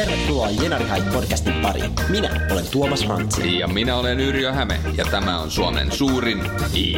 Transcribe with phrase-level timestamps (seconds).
[0.00, 1.92] Tervetuloa Jenari Hait podcastin pariin.
[2.08, 3.58] Minä olen Tuomas Rantsi.
[3.58, 6.38] Ja minä olen Yrjö Häme ja tämä on Suomen suurin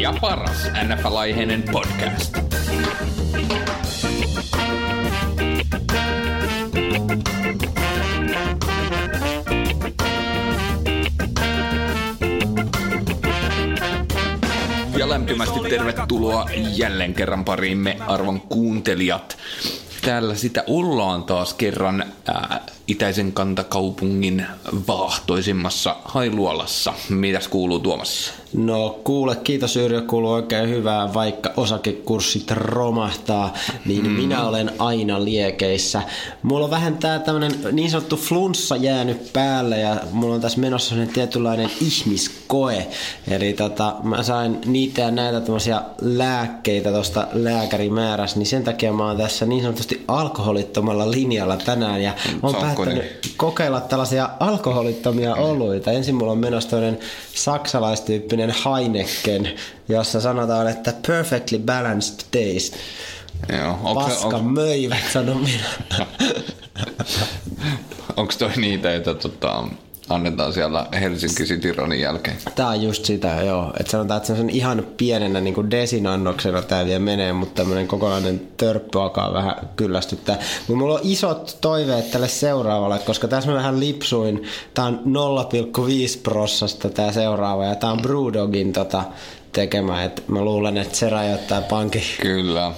[0.00, 2.36] ja paras NFL-aiheinen podcast.
[14.99, 19.39] Ja lämpimästi tervetuloa jälleen kerran pariimme arvon kuuntelijat.
[20.05, 24.46] Täällä sitä ollaan taas kerran ää, itäisen kantakaupungin
[24.89, 26.95] vaahtoisimmassa Hailuolassa.
[27.08, 28.32] Mitäs kuuluu Tuomas?
[28.57, 34.11] No kuule, kiitos Yrjö, kuuluu oikein hyvää, vaikka osakekurssit romahtaa, niin mm.
[34.11, 36.03] minä olen aina liekeissä.
[36.42, 40.88] Mulla on vähän tää tämmönen niin sanottu flunssa jäänyt päälle ja mulla on tässä menossa
[40.88, 42.86] sellainen tietynlainen ihmiskoe.
[43.30, 49.06] Eli tota, mä sain niitä ja näitä tämmöisiä lääkkeitä tosta lääkärimäärässä, niin sen takia mä
[49.06, 55.92] oon tässä niin sanotusti alkoholittomalla linjalla tänään ja mä oon päättänyt kokeilla tällaisia alkoholittomia oluita.
[55.92, 56.98] Ensin mulla on menossa tämmöinen
[57.34, 59.55] saksalaistyyppinen Heineken,
[59.89, 62.78] jossa sanotaan, että perfectly balanced taste.
[63.59, 66.06] Joo, Paska onko, möivät, sanon minä.
[68.17, 69.65] onko toi niitä, joita tota,
[70.08, 72.36] annetaan siellä Helsinki City Runin jälkeen?
[72.55, 73.72] Tää on just sitä, joo.
[73.81, 77.89] Et sanotaan, että se on ihan pienenä niin kuin desinannoksena tää vielä menee, mutta tämmönen
[77.89, 80.39] kokonainen törppy alkaa vähän kyllästyttää.
[80.59, 84.42] Mutta mulla on isot toiveet tälle seuraavalle, koska tässä mä vähän lipsuin.
[84.75, 89.05] Tää on 0,5 prossasta tää seuraava ja tää on Brewdogin tota,
[89.53, 90.05] tekemä.
[90.05, 92.03] Et mä luulen, että se rajoittaa pankin.
[92.20, 92.72] Kyllä.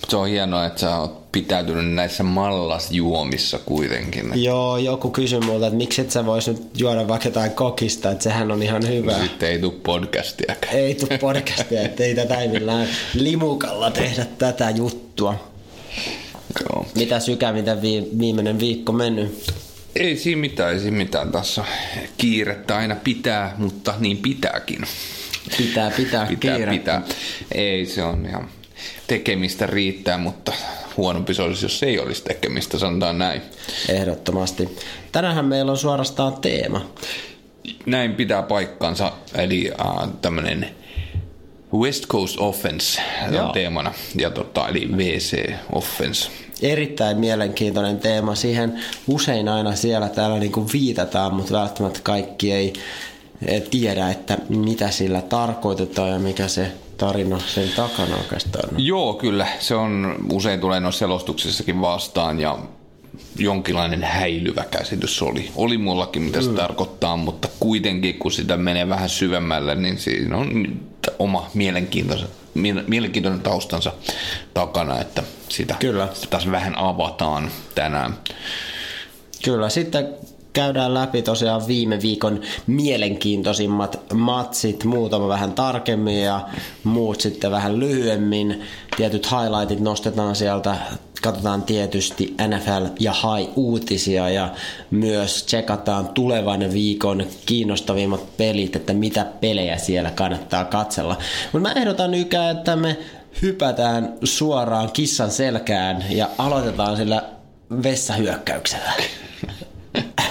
[0.00, 4.42] Mutta se on hienoa, että sä oot pitäytynyt näissä mallasjuomissa kuitenkin.
[4.42, 8.24] Joo, joku kysyi multa, että miksi et sä vois nyt juoda vaikka jotain kokista, että
[8.24, 9.18] sehän on ihan hyvä.
[9.22, 10.74] Sitten ei tule podcastiakaan.
[10.74, 15.50] Ei tuu podcastia, että ei tätä ei millään limukalla tehdä tätä juttua.
[16.60, 16.86] Joo.
[16.94, 19.52] Mitä sykä, mitä vi- viimeinen viikko mennyt?
[19.96, 21.32] Ei siinä mitään, ei siinä mitään.
[21.32, 21.64] Tässä
[22.18, 24.78] kiirettä aina pitää, mutta niin pitääkin.
[25.56, 26.70] Pitää pitää, Pitää, kiirettä.
[27.02, 27.02] pitää.
[27.54, 28.48] Ei, se on ihan
[29.06, 30.52] tekemistä riittää, mutta
[30.96, 33.42] huonompi se olisi, jos ei olisi tekemistä, sanotaan näin.
[33.88, 34.78] Ehdottomasti.
[35.12, 36.90] Tänäänhän meillä on suorastaan teema.
[37.86, 40.70] Näin pitää paikkansa, eli äh, tämmöinen
[41.74, 43.02] West Coast Offense
[43.32, 43.46] Joo.
[43.46, 46.30] on teemana, ja tota, eli WC Offense.
[46.62, 48.34] Erittäin mielenkiintoinen teema.
[48.34, 52.72] Siihen usein aina siellä täällä niin kuin viitataan, mutta välttämättä kaikki ei
[53.70, 58.68] tiedä, että mitä sillä tarkoitetaan ja mikä se tarina sen takana oikeastaan.
[58.78, 59.46] Joo, kyllä.
[59.58, 62.58] Se on usein tulee noissa selostuksissakin vastaan ja
[63.38, 65.50] jonkinlainen häilyvä käsitys oli.
[65.56, 66.54] Oli mullakin, mitä se mm.
[66.54, 70.66] tarkoittaa, mutta kuitenkin kun sitä menee vähän syvemmälle, niin siinä on
[71.18, 73.92] oma mielenkiintoinen, mie- mielenkiintoinen taustansa
[74.54, 76.08] takana, että sitä, Kyllä.
[76.12, 78.18] sitä taas vähän avataan tänään.
[79.44, 80.08] Kyllä, sitten
[80.52, 86.48] käydään läpi tosiaan viime viikon mielenkiintoisimmat matsit, muutama vähän tarkemmin ja
[86.84, 88.62] muut sitten vähän lyhyemmin.
[88.96, 90.76] Tietyt highlightit nostetaan sieltä,
[91.22, 94.50] katsotaan tietysti NFL ja High-uutisia ja
[94.90, 101.18] myös tsekataan tulevan viikon kiinnostavimmat pelit, että mitä pelejä siellä kannattaa katsella.
[101.52, 102.98] Mutta mä ehdotan Ykä, että me
[103.42, 107.22] hypätään suoraan kissan selkään ja aloitetaan sillä
[107.82, 108.92] vessahyökkäyksellä.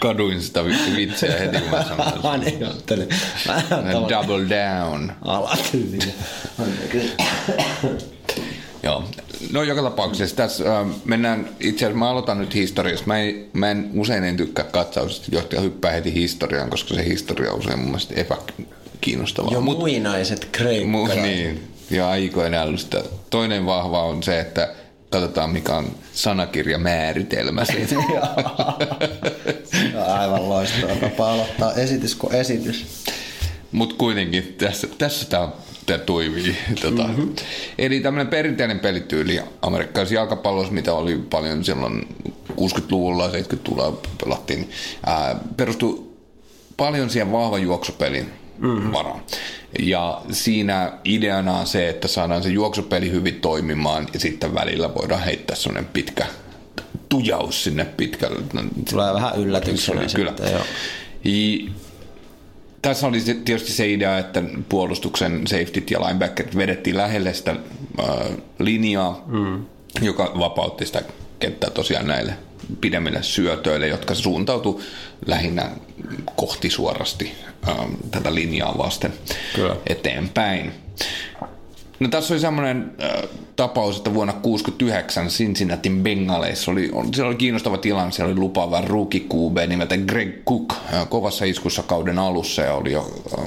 [0.00, 2.40] Kaduin sitä vi- vitsiä heti, kun mä sanoin.
[3.84, 5.12] Mä Double down.
[5.22, 6.12] Alatyylinen.
[8.82, 9.04] Joo.
[9.52, 13.06] No joka tapauksessa tässä äh, mennään, itse asiassa mä aloitan nyt historiasta.
[13.06, 17.52] Mä en, mä en usein en tykkää katsauksesta, johtaja hyppää heti historiaan, koska se historia
[17.52, 19.52] on usein mun mielestä epäkiinnostavaa.
[19.52, 21.22] Jo Mut- muinaiset mu, kreikkalaiset.
[21.22, 23.02] niin, ja aikojen älystä.
[23.30, 24.74] Toinen vahva on se, että
[25.10, 27.88] katsotaan mikä on sanakirjamääritelmä siitä.
[29.70, 33.04] Se on Aivan loistava tapa aloittaa esitys kuin esitys.
[33.72, 35.48] Mutta kuitenkin tässä, tässä tämä
[35.86, 36.56] tää toimii.
[36.80, 37.02] Tota.
[37.02, 37.34] Mm-hmm.
[37.78, 42.08] Eli tämmöinen perinteinen pelityyli amerikkalaisessa jalkapallossa, mitä oli paljon silloin
[42.52, 44.70] 60-luvulla, 70-luvulla pelattiin,
[45.06, 46.06] ää, perustui
[46.76, 48.92] paljon siihen vahvan juoksupelin mm-hmm.
[48.92, 49.20] varaan.
[49.78, 55.22] Ja siinä ideana on se, että saadaan se juoksupeli hyvin toimimaan ja sitten välillä voidaan
[55.22, 56.26] heittää semmoinen pitkä
[57.08, 58.42] tujaus sinne pitkälle.
[58.90, 60.30] Tulee vähän yllätyksenä Kyllä.
[60.30, 60.64] sitten, joo.
[61.24, 61.68] I-
[62.82, 68.06] tässä oli tietysti se idea, että puolustuksen safetyt ja linebackerit vedettiin lähelle sitä äh,
[68.58, 69.64] linjaa, mm.
[70.00, 71.02] joka vapautti sitä
[71.38, 72.34] kenttää tosiaan näille
[72.80, 74.82] pidemmille syötöille, jotka suuntautu
[75.26, 75.70] lähinnä
[76.36, 77.32] kohti suorasti
[77.68, 79.12] ähm, tätä linjaa vasten
[79.54, 79.76] Kyllä.
[79.86, 80.72] eteenpäin.
[82.00, 87.36] No tässä oli semmoinen äh, tapaus, että vuonna 1969 Cincinnatin Bengaleissa oli, on, siellä oli
[87.36, 92.62] kiinnostava tilanne, siellä oli lupaava rookie QB nimeltä Greg Cook äh, kovassa iskussa kauden alussa
[92.62, 93.44] ja oli jo äh,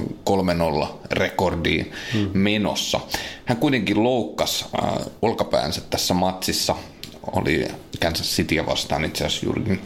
[0.82, 2.30] 3-0 rekordiin hmm.
[2.32, 3.00] menossa.
[3.44, 6.76] Hän kuitenkin loukkasi äh, olkapäänsä tässä matsissa,
[7.32, 7.68] oli
[8.00, 9.80] Kansas Cityä vastaan itse asiassa juurikin.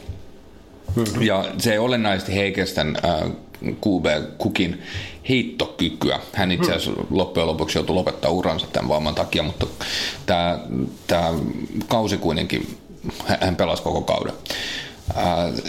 [0.95, 1.23] Hmm.
[1.23, 3.31] Ja se olennaisesti heikensi äh,
[3.65, 4.07] QB
[4.39, 4.83] Cookin
[5.29, 6.21] heittokykyä.
[6.33, 7.07] Hän itse asiassa hmm.
[7.11, 9.67] loppujen lopuksi joutui lopettaa uransa tämän vamman takia, mutta
[10.27, 10.59] tämä,
[11.07, 11.33] tämä
[11.89, 12.79] kausi kuitenkin,
[13.41, 14.35] hän pelasi koko kauden.
[15.17, 15.63] Äh,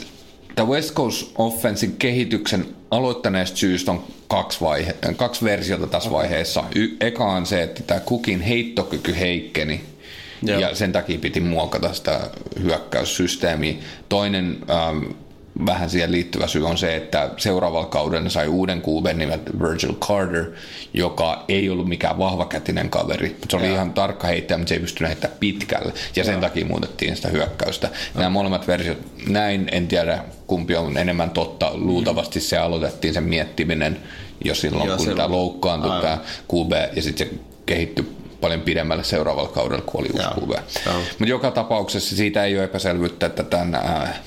[0.56, 6.64] tämä West Coast Offensin kehityksen aloittaneesta syystä on kaksi, vaihe, kaksi versiota tässä vaiheessa.
[6.76, 9.82] Y- eka on se, että tämä Cookin heittokyky heikkeni,
[10.44, 10.60] Joo.
[10.60, 12.20] ja sen takia piti muokata sitä
[12.62, 13.74] hyökkäyssysteemiä.
[14.10, 15.04] Toinen ähm,
[15.66, 20.46] vähän siihen liittyvä syy on se, että seuraavalla kaudella sai uuden kuuben nimet Virgil Carter,
[20.94, 23.38] joka ei ollut mikään vahvakätinen kaveri.
[23.50, 23.74] Se oli ja.
[23.74, 25.94] ihan tarkka heittäjä, mutta se ei pystynyt heittämään pitkälle.
[26.16, 26.42] Ja sen ja.
[26.42, 27.88] takia muutettiin sitä hyökkäystä.
[27.88, 28.20] Ja.
[28.20, 28.98] Nämä molemmat versiot,
[29.28, 31.72] näin en tiedä kumpi on enemmän totta.
[31.74, 33.98] Luultavasti se aloitettiin sen miettiminen
[34.46, 36.18] jo silloin, Joo, kun tämä loukkaantui tämä
[36.54, 37.34] QB ja sitten se
[37.66, 40.50] kehittyi paljon pidemmälle seuraavalla kaudella, kun oli uusi QB.
[40.96, 44.20] Mutta joka tapauksessa siitä ei ole epäselvyyttä, että tämän äh,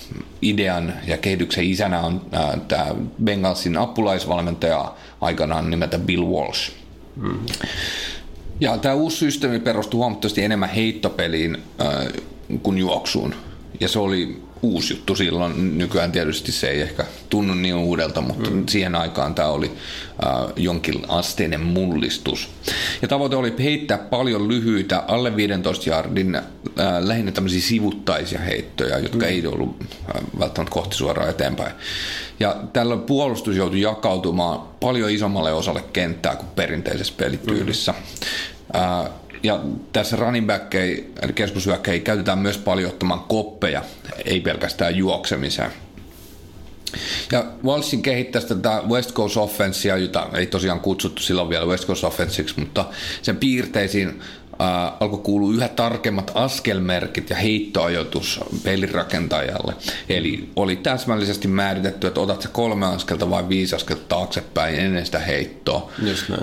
[0.42, 2.86] idean ja kehityksen isänä on äh, tämä
[3.24, 6.72] Bengalsin apulaisvalmentaja aikanaan nimeltä Bill Walsh.
[7.16, 7.46] Mm-hmm.
[8.60, 12.22] Ja tämä uusi systeemi perustuu huomattavasti enemmän heittopeliin äh,
[12.62, 13.34] kuin juoksuun.
[13.82, 15.78] Ja se oli uusi juttu silloin.
[15.78, 18.66] Nykyään tietysti se ei ehkä tunnu niin uudelta, mutta mm.
[18.68, 19.72] siihen aikaan tämä oli
[20.26, 22.48] äh, jonkin asteinen mullistus.
[23.02, 26.42] Ja tavoite oli heittää paljon lyhyitä, alle 15 jardin, äh,
[27.00, 29.32] lähinnä tämmöisiä sivuttaisia heittoja, jotka mm.
[29.32, 31.72] ei ollut äh, välttämättä kohti suoraan eteenpäin.
[32.40, 37.92] Ja tällä puolustus joutui jakautumaan paljon isommalle osalle kenttää kuin perinteisessä pelityylissä.
[37.92, 38.80] Mm.
[38.80, 39.10] Äh,
[39.42, 39.60] ja
[39.92, 43.84] tässä running back eli keskushyökkäjä käytetään myös paljon ottamaan koppeja,
[44.24, 45.70] ei pelkästään juoksemiseen.
[47.32, 52.04] Ja Walshin kehittäisi tätä West Coast Offenssia, jota ei tosiaan kutsuttu silloin vielä West Coast
[52.04, 52.84] Offensiksi, mutta
[53.22, 54.20] sen piirteisiin
[54.62, 59.74] äh, alkoi kuulua yhä tarkemmat askelmerkit ja heittoajoitus pelirakentajalle.
[60.08, 65.18] Eli oli täsmällisesti määritetty, että otat se kolme askelta vai viisi askelta taaksepäin ennen sitä
[65.18, 65.92] heittoa.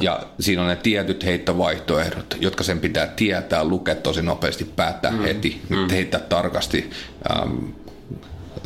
[0.01, 5.19] Ja siinä on ne tietyt heittovaihtoehdot, jotka sen pitää tietää, lukea tosi nopeasti, päättää mm.
[5.19, 5.89] heti, mm.
[5.89, 6.89] heittää tarkasti
[7.31, 7.55] ähm,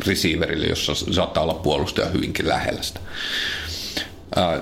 [0.07, 2.99] receiverille, jossa saattaa olla puolustaja hyvinkin lähellä sitä.
[4.37, 4.61] Äh,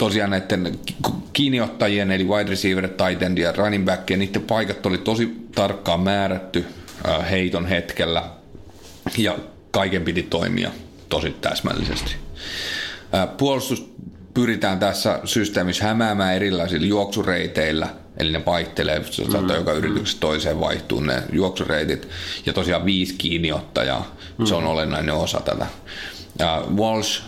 [0.00, 0.78] tosiaan näiden
[1.32, 6.00] kiinniottajien, eli wide receiver, tight end ja running back, ja niiden paikat oli tosi tarkkaan
[6.00, 6.64] määrätty
[7.08, 8.22] äh, heiton hetkellä,
[9.18, 9.38] ja
[9.70, 10.70] kaiken piti toimia
[11.08, 12.14] tosi täsmällisesti.
[13.14, 13.92] Äh, puolustus
[14.34, 19.60] pyritään tässä systeemissä hämäämään erilaisilla juoksureiteillä, eli ne vaihtelee, saattaa mm.
[19.60, 22.08] joka yrityksessä toiseen vaihtuu ne juoksureitit,
[22.46, 24.46] ja tosiaan viisi kiinniottajaa, mm.
[24.46, 24.68] se on mm.
[24.68, 25.66] olennainen osa tätä.
[26.40, 27.22] Ja Walsh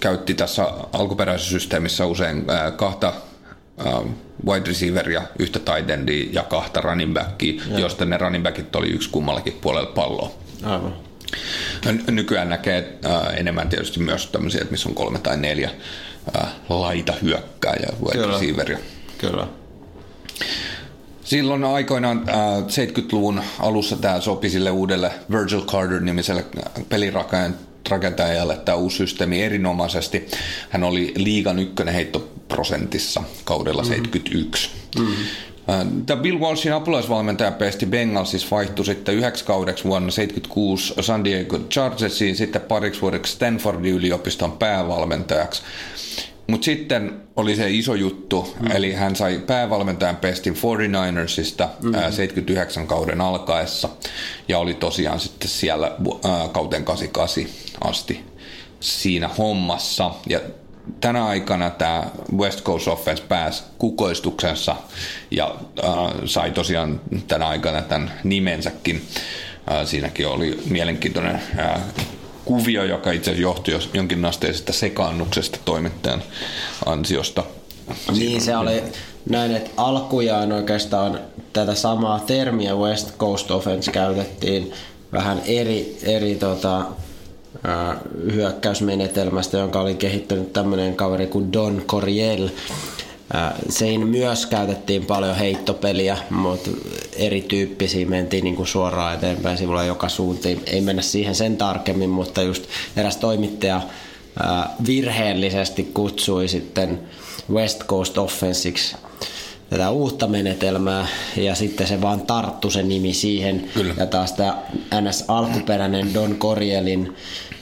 [0.00, 2.44] käytti tässä alkuperäisessä systeemissä usein
[2.76, 3.12] kahta
[4.46, 7.78] wide receiveria, yhtä tight endia ja kahta running backia, ja.
[7.78, 10.30] josta ne running backit oli yksi kummallakin puolella palloa.
[10.62, 10.94] Aivan.
[12.10, 12.98] Nykyään näkee
[13.36, 15.70] enemmän tietysti myös tämmöisiä, että missä on kolme tai neljä
[16.68, 18.32] laita hyökkääjä wide Kyllä.
[18.32, 18.78] receiveria.
[19.18, 19.46] Kyllä.
[21.24, 26.44] Silloin aikoinaan äh, 70-luvun alussa tämä sopi sille uudelle Virgil Carter-nimiselle
[26.88, 30.26] pelirakentajalle rakentajalle tämä uusi systeemi erinomaisesti.
[30.70, 33.94] Hän oli liigan ykkönen heittoprosentissa kaudella mm-hmm.
[33.94, 34.70] 71.
[34.98, 35.24] Mm-hmm.
[36.06, 42.36] Tämä Bill Walshin apulaisvalmentaja pesti Bengalsissa vaihtui sitten yhdeksi kaudeksi vuonna 76 San Diego Chargersiin,
[42.36, 45.62] sitten pariksi vuodeksi Stanfordin yliopiston päävalmentajaksi.
[46.46, 48.70] Mutta sitten oli se iso juttu, mm.
[48.70, 51.94] eli hän sai päävalmentajan pestin 49ersista mm.
[51.94, 53.88] ää, 79 kauden alkaessa
[54.48, 55.86] ja oli tosiaan sitten siellä
[56.24, 57.44] ää, kauteen 88
[57.80, 58.24] asti
[58.80, 60.10] siinä hommassa.
[60.28, 60.40] Ja
[61.00, 62.04] tänä aikana tämä
[62.36, 64.76] West Coast Offense pääsi kukoistuksensa
[65.30, 65.90] ja äh,
[66.24, 69.02] sai tosiaan tänä aikana tämän nimensäkin.
[69.72, 71.80] Äh, siinäkin oli mielenkiintoinen äh,
[72.46, 76.22] kuvio, joka itse asiassa johtui jonkinasteisesta sekaannuksesta toimittajan
[76.86, 77.44] ansiosta.
[78.18, 78.82] Niin se oli
[79.30, 81.18] näin, että alkujaan oikeastaan
[81.52, 84.72] tätä samaa termiä West Coast Offense käytettiin
[85.12, 86.84] vähän eri, eri tota,
[88.32, 92.48] hyökkäysmenetelmästä, jonka oli kehittänyt tämmöinen kaveri kuin Don Coriel.
[93.68, 96.70] Sein myös käytettiin paljon heittopeliä, mutta
[97.16, 100.62] erityyppisiä mentiin niin kuin suoraan eteenpäin sivulla joka suuntiin.
[100.66, 102.64] Ei mennä siihen sen tarkemmin, mutta just
[102.96, 103.80] eräs toimittaja
[104.86, 107.00] virheellisesti kutsui sitten
[107.52, 108.96] West Coast Offensiksi
[109.70, 111.06] tätä uutta menetelmää
[111.36, 113.70] ja sitten se vaan tarttu se nimi siihen.
[113.74, 113.94] Kyllä.
[113.96, 114.62] Ja taas tämä
[115.00, 117.16] NS alkuperäinen Don Corielin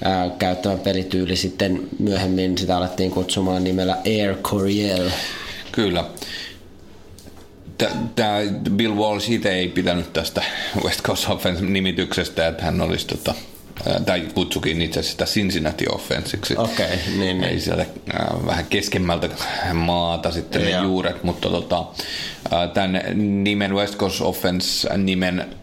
[0.04, 5.10] ää, käyttämä pelityyli sitten myöhemmin sitä alettiin kutsumaan nimellä Air Coriel.
[5.74, 6.04] Kyllä.
[8.16, 8.38] Tämä
[8.70, 10.42] Bill Walsh itse ei pitänyt tästä
[10.84, 13.34] West Coast Offense-nimityksestä, että hän olisi tota,
[14.06, 16.54] tai kutsukin itse asiassa sitä Cincinnati Offensiksi.
[16.56, 17.60] Okei, niin, Ei niin.
[17.60, 17.86] sieltä
[18.46, 19.28] vähän keskemmältä
[19.74, 20.82] maata sitten ne Joo.
[20.82, 21.84] juuret, mutta tota,
[22.74, 23.02] tämän
[23.44, 25.54] nimen West Coast Offense nimen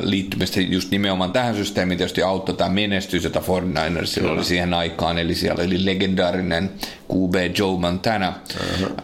[0.00, 1.98] liittymistä just nimenomaan tähän systeemiin.
[1.98, 6.70] Tietysti auttoi tämä menestys, jota 49ersilla oli siihen aikaan, eli siellä oli legendaarinen
[7.12, 8.32] QB Joe Montana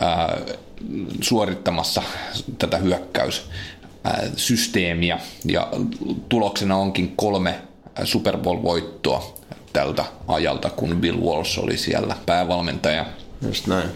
[0.00, 0.38] ää,
[1.20, 2.02] suorittamassa
[2.58, 5.68] tätä hyökkäyssysteemiä, ja
[6.28, 7.54] tuloksena onkin kolme
[8.04, 9.38] Super Bowl-voittoa
[9.72, 13.06] tältä ajalta, kun Bill Walsh oli siellä päävalmentaja.
[13.46, 13.88] Just näin.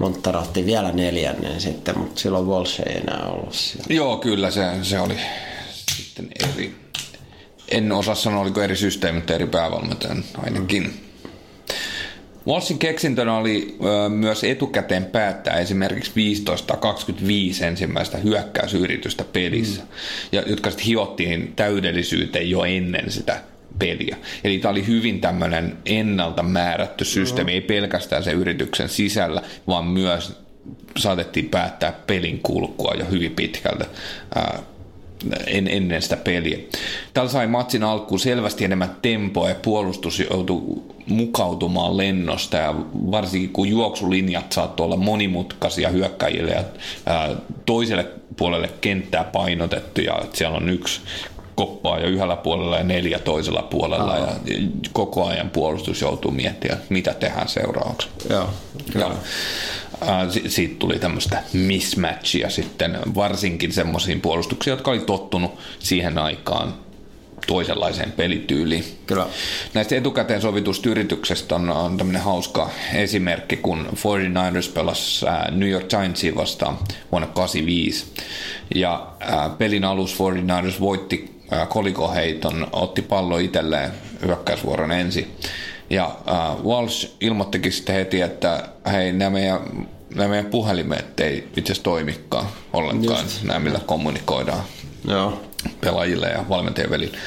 [0.00, 3.86] Montara otti vielä neljännen sitten, mutta silloin Walsh ei enää ollut siellä.
[3.88, 5.16] Joo, kyllä se, se oli
[5.96, 6.74] sitten eri.
[7.68, 11.00] En osaa sanoa, oliko eri systeemi, mutta eri päävalmentajan ainakin.
[12.46, 16.12] Walshin keksintönä oli ö, myös etukäteen päättää esimerkiksi
[17.60, 19.82] 15-25 ensimmäistä hyökkäysyritystä pelissä,
[20.32, 23.40] ja, jotka sitten hiottiin täydellisyyteen jo ennen sitä
[23.80, 24.16] peliä.
[24.44, 30.40] Eli tämä oli hyvin tämmöinen ennalta määrätty systeemi, ei pelkästään sen yrityksen sisällä, vaan myös
[30.98, 33.86] saatettiin päättää pelin kulkua jo hyvin pitkältä
[35.46, 36.58] en, ennen sitä peliä.
[37.14, 42.74] Tällä sai matsin alkuun selvästi enemmän tempoa ja puolustus joutui mukautumaan lennosta ja
[43.10, 46.64] varsinkin kun juoksulinjat saattoi olla monimutkaisia hyökkäjille ja
[47.06, 48.06] ää, toiselle
[48.36, 51.00] puolelle kenttää painotettu ja siellä on yksi
[51.60, 54.28] koppaa jo yhdellä puolella ja neljä toisella puolella ja
[54.92, 58.08] koko ajan puolustus joutuu miettimään, mitä tehdään seuraavaksi.
[58.30, 58.50] Joo,
[58.94, 59.10] Ja,
[60.06, 66.74] ää, si- siitä tuli tämmöistä mismatchia sitten, varsinkin semmoisiin puolustuksiin, jotka oli tottunut siihen aikaan
[67.46, 68.84] toisenlaiseen pelityyliin.
[69.06, 69.26] Kyllä.
[69.74, 76.34] Näistä etukäteen sovitusta yrityksestä on, on tämmöinen hauska esimerkki, kun 49ers pelasi New York Giantsia
[76.34, 76.78] vastaan
[77.12, 78.06] vuonna 85.
[78.74, 83.90] Ja ää, pelin alussa 49ers voitti kolikoheiton, otti pallo itselleen
[84.26, 85.36] hyökkäysvuoron ensin.
[85.90, 89.60] Ja ää, Walsh ilmoittikin sitten heti, että hei, nämä meidän,
[90.14, 93.42] nämä meidän puhelimet ei itse asiassa toimikaan ollenkaan, Just.
[93.42, 94.62] nämä millä kommunikoidaan
[95.08, 95.40] Joo.
[95.80, 97.18] pelaajille ja valmentajien välillä.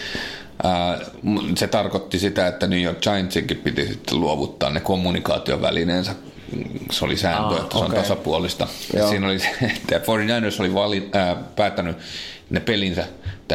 [1.23, 6.15] M- Se tarkoitti sitä, että New York Giantsinkin piti sitten luovuttaa ne kommunikaatiovälineensä.
[6.91, 8.67] Se oli sääntö, Ah, että se on tasapuolista.
[8.97, 9.09] Joo.
[9.09, 11.97] Siinä oli se, että 49ers oli vali, ää, päättänyt
[12.49, 13.05] ne pelinsä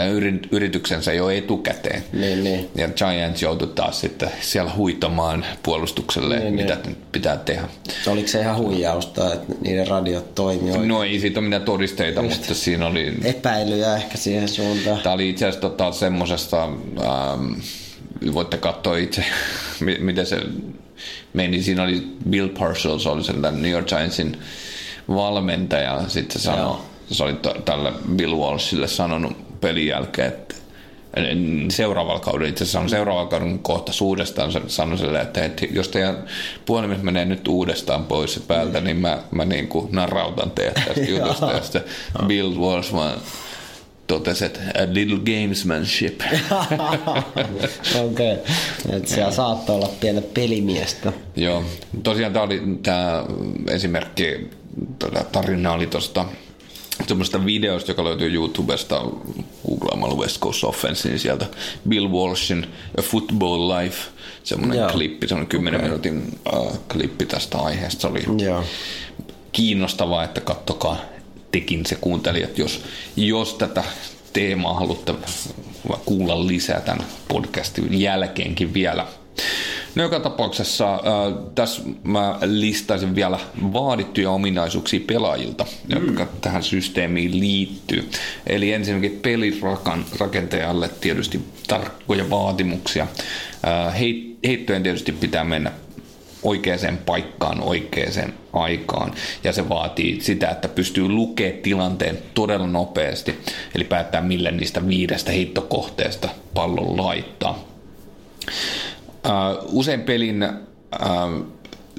[0.06, 2.02] yri- yrityksensä jo etukäteen.
[2.12, 2.68] Niin, niin.
[2.74, 6.96] Ja Giants joutui taas sitten siellä huitamaan puolustukselle, Niin, mitä niin.
[7.12, 7.68] pitää tehdä.
[8.06, 10.88] Oliko se ihan huijausta, että niiden radiot toimii oikein?
[10.88, 14.98] No ei siitä ole mitään todisteita, mutta siinä oli Epäilyjä ehkä siihen suuntaan.
[15.02, 17.52] Tämä oli itse asiassa tota, semmoisesta, ähm,
[18.34, 19.24] voitte katsoa itse,
[19.80, 20.40] mi- miten se
[21.32, 21.62] meni.
[21.62, 24.36] Siinä oli Bill Parcells, oli sen tämän New York Giantsin
[25.08, 26.00] valmentaja.
[26.08, 26.76] Sitten se sanoi,
[27.10, 30.54] se oli t- tälle Bill Walshille sanonut pelin jälkeen, että
[31.68, 36.24] seuraavalla kaudella, itse asiassa sanoi seuraavalla kauden kohta uudestaan sanoi sille, että, että jos teidän
[36.66, 41.52] puhelimet menee nyt uudestaan pois päältä, niin mä, mä niin kuin narautan teidät tästä jutusta.
[41.52, 41.84] Ja sitten
[42.26, 43.18] Bill Walsh vaan
[44.06, 46.20] totesi, että a little gamesmanship.
[48.04, 48.32] Okei.
[48.32, 48.36] Okay.
[48.96, 51.12] Että siellä saattoi olla pientä pelimiestä.
[51.36, 51.64] Joo,
[52.02, 53.24] tosiaan tämä oli tämä
[53.70, 54.50] esimerkki,
[55.32, 56.24] tarina oli tuosta
[57.06, 59.02] semmoista videosta, joka löytyy YouTubesta
[59.68, 61.46] googlaamalla West Coast Offense, niin sieltä
[61.88, 62.66] Bill Walshin
[62.98, 63.98] A Football Life,
[64.44, 64.90] semmoinen Joo.
[64.90, 65.88] klippi, semmoinen 10 Okei.
[65.88, 68.00] minuutin uh, klippi tästä aiheesta.
[68.00, 68.64] Se oli Joo.
[69.52, 71.00] kiinnostavaa, että kattokaa
[71.50, 72.84] tekin se kuuntelijat, jos,
[73.16, 73.84] jos tätä
[74.32, 75.14] teemaa haluatte
[76.04, 79.06] kuulla lisää tämän podcastin jälkeenkin vielä.
[79.98, 81.00] No joka tapauksessa äh,
[81.54, 83.38] tässä mä listaisin vielä
[83.72, 88.10] vaadittuja ominaisuuksia pelaajilta, jotka tähän systeemiin liittyy.
[88.46, 93.06] Eli ensinnäkin pelirakan rakentajalle tietysti tarkkoja vaatimuksia.
[93.66, 95.72] Äh, heit- heittojen tietysti pitää mennä
[96.42, 99.14] oikeaan paikkaan oikeaan aikaan.
[99.44, 103.38] Ja se vaatii sitä, että pystyy lukemaan tilanteen todella nopeasti,
[103.74, 107.64] eli päättää mille niistä viidestä heittokohteesta pallon laittaa.
[109.28, 111.46] Uh, usein pelin uh,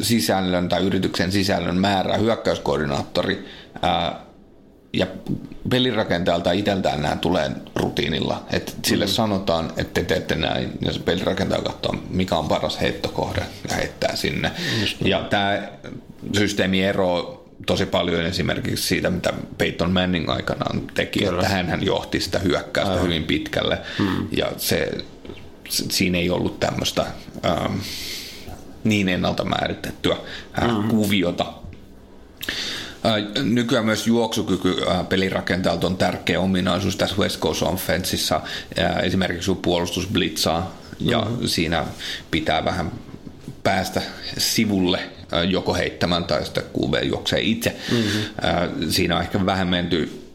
[0.02, 3.46] sisällön tai yrityksen sisällön määrää hyökkäyskoordinaattori
[3.76, 4.30] uh,
[4.94, 5.08] ja
[5.70, 8.44] pelirakentajalta itseltään nämä tulee rutiinilla.
[8.52, 9.12] Että sille mm.
[9.12, 14.16] sanotaan, että te teette näin, ja se pelirakentaja katsoo, mikä on paras heittokohde, ja heittää
[14.16, 14.52] sinne.
[14.82, 15.70] Just ja tämä
[16.38, 21.42] systeemi eroaa tosi paljon esimerkiksi siitä, mitä Peyton Manning aikanaan teki, Kyllä.
[21.42, 23.06] että hän johti sitä hyökkäystä Aivan.
[23.06, 24.28] hyvin pitkälle, mm.
[24.32, 24.92] ja se,
[25.70, 27.06] siinä ei ollut tämmöistä
[27.46, 27.78] ähm,
[28.84, 30.18] niin ennalta määritettyä
[30.62, 30.88] äh, mm.
[30.88, 31.54] kuviota,
[33.44, 34.76] Nykyään myös juoksukyky
[35.10, 38.42] pelirakentajalta on tärkeä ominaisuus tässä West Coast Offenseissa.
[39.04, 41.48] Esimerkiksi puolustus blitzaa ja mm-hmm.
[41.48, 41.86] siinä
[42.32, 42.92] pitää vähän
[43.64, 44.02] päästä
[44.38, 45.00] sivulle
[45.50, 47.76] joko heittämään tai sitten QB juoksee itse.
[47.92, 48.92] Mm-hmm.
[48.92, 50.29] Siinä on ehkä vähän menty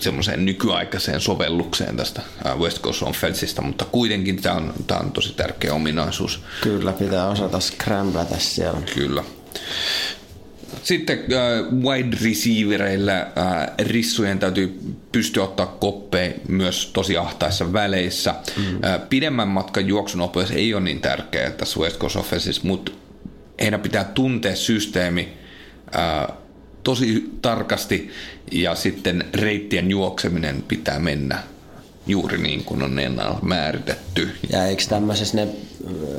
[0.00, 2.22] semmoiseen nykyaikaiseen sovellukseen tästä
[2.58, 6.42] West Coast Offenseista, mutta kuitenkin tämä on, tämä on tosi tärkeä ominaisuus.
[6.60, 8.80] Kyllä, pitää osata scramblata siellä.
[8.94, 9.24] Kyllä.
[10.82, 13.26] Sitten äh, wide receivereillä äh,
[13.78, 14.80] rissujen täytyy
[15.12, 18.34] pystyä ottaa koppeen myös tosi ahtaissa väleissä.
[18.56, 18.84] Mm.
[18.84, 22.92] Äh, pidemmän matkan juoksunopeus ei ole niin tärkeä tässä West Coast Offenseissa, mutta
[23.60, 25.32] heidän pitää tuntea systeemi
[25.96, 26.36] äh,
[26.84, 28.10] tosi tarkasti
[28.52, 31.38] ja sitten reittien juokseminen pitää mennä
[32.06, 34.28] juuri niin kuin on ennalta määritetty.
[34.52, 35.48] Ja eikö tämmöisessä ne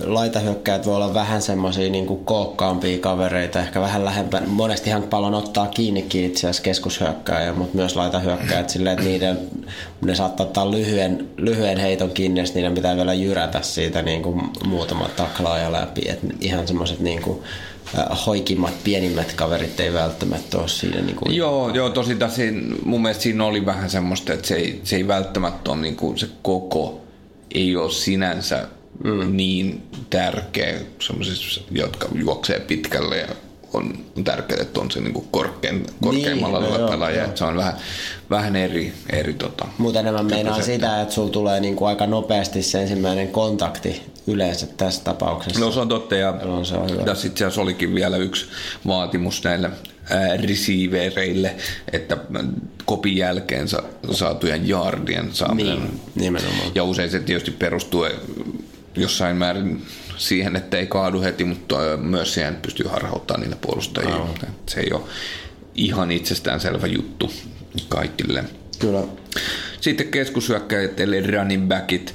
[0.03, 4.41] laitahyökkäät voi olla vähän semmoisia niin kuin kookkaampia kavereita, ehkä vähän lähempää.
[4.47, 9.37] Monesti Hank Pallon ottaa kiinnikin itse asiassa keskushyökkääjä, mutta myös laitahyökkäät silleen, että niiden,
[10.01, 14.41] ne saattaa ottaa lyhyen, lyhyen heiton kiinni, ja niiden pitää vielä jyrätä siitä niin kuin
[14.65, 16.01] muutama taklaaja läpi.
[16.09, 17.39] että ihan semmoiset niin kuin,
[18.25, 21.01] hoikimmat, pienimmät kaverit ei välttämättä ole siinä.
[21.01, 22.41] Niin kuin joo, joo, tosi tässä,
[22.83, 26.17] mun mielestä siinä oli vähän semmoista, että se ei, se ei välttämättä ole niin kuin
[26.17, 27.01] se koko,
[27.55, 28.67] ei ole sinänsä
[29.03, 29.37] mm.
[29.37, 33.27] niin tärkeä semmoisissa, jotka juoksee pitkälle ja
[33.75, 37.23] on tärkeää, että on se niinku korkein, korkeimmalla niin, no pelaaja.
[37.23, 37.35] Joo.
[37.35, 37.73] Se on vähän,
[38.29, 42.81] vähän eri, eri tota, Mutta enemmän meinaa sitä, että sulla tulee niinku aika nopeasti se
[42.81, 45.59] ensimmäinen kontakti yleensä tässä tapauksessa.
[45.59, 47.03] No se on totta ja no, se on hyvä.
[47.03, 48.45] tässä itse asiassa olikin vielä yksi
[48.87, 49.69] vaatimus näille
[50.47, 51.55] receivereille,
[51.91, 52.17] että
[52.85, 53.67] kopin jälkeen
[54.11, 55.79] saatujen yardien saaminen.
[55.79, 56.71] Niin, nimenomaan.
[56.75, 58.05] Ja usein se tietysti perustuu
[58.95, 59.85] jossain määrin
[60.17, 64.15] siihen, että ei kaadu heti, mutta myös siihen, että pystyy harhauttamaan niitä puolustajia.
[64.15, 64.29] Oh.
[64.69, 65.01] Se ei ole
[65.75, 67.31] ihan itsestäänselvä juttu
[67.89, 68.43] kaikille.
[68.79, 69.03] Kyllä.
[69.81, 72.13] Sitten keskushyökkäjät eli running backit.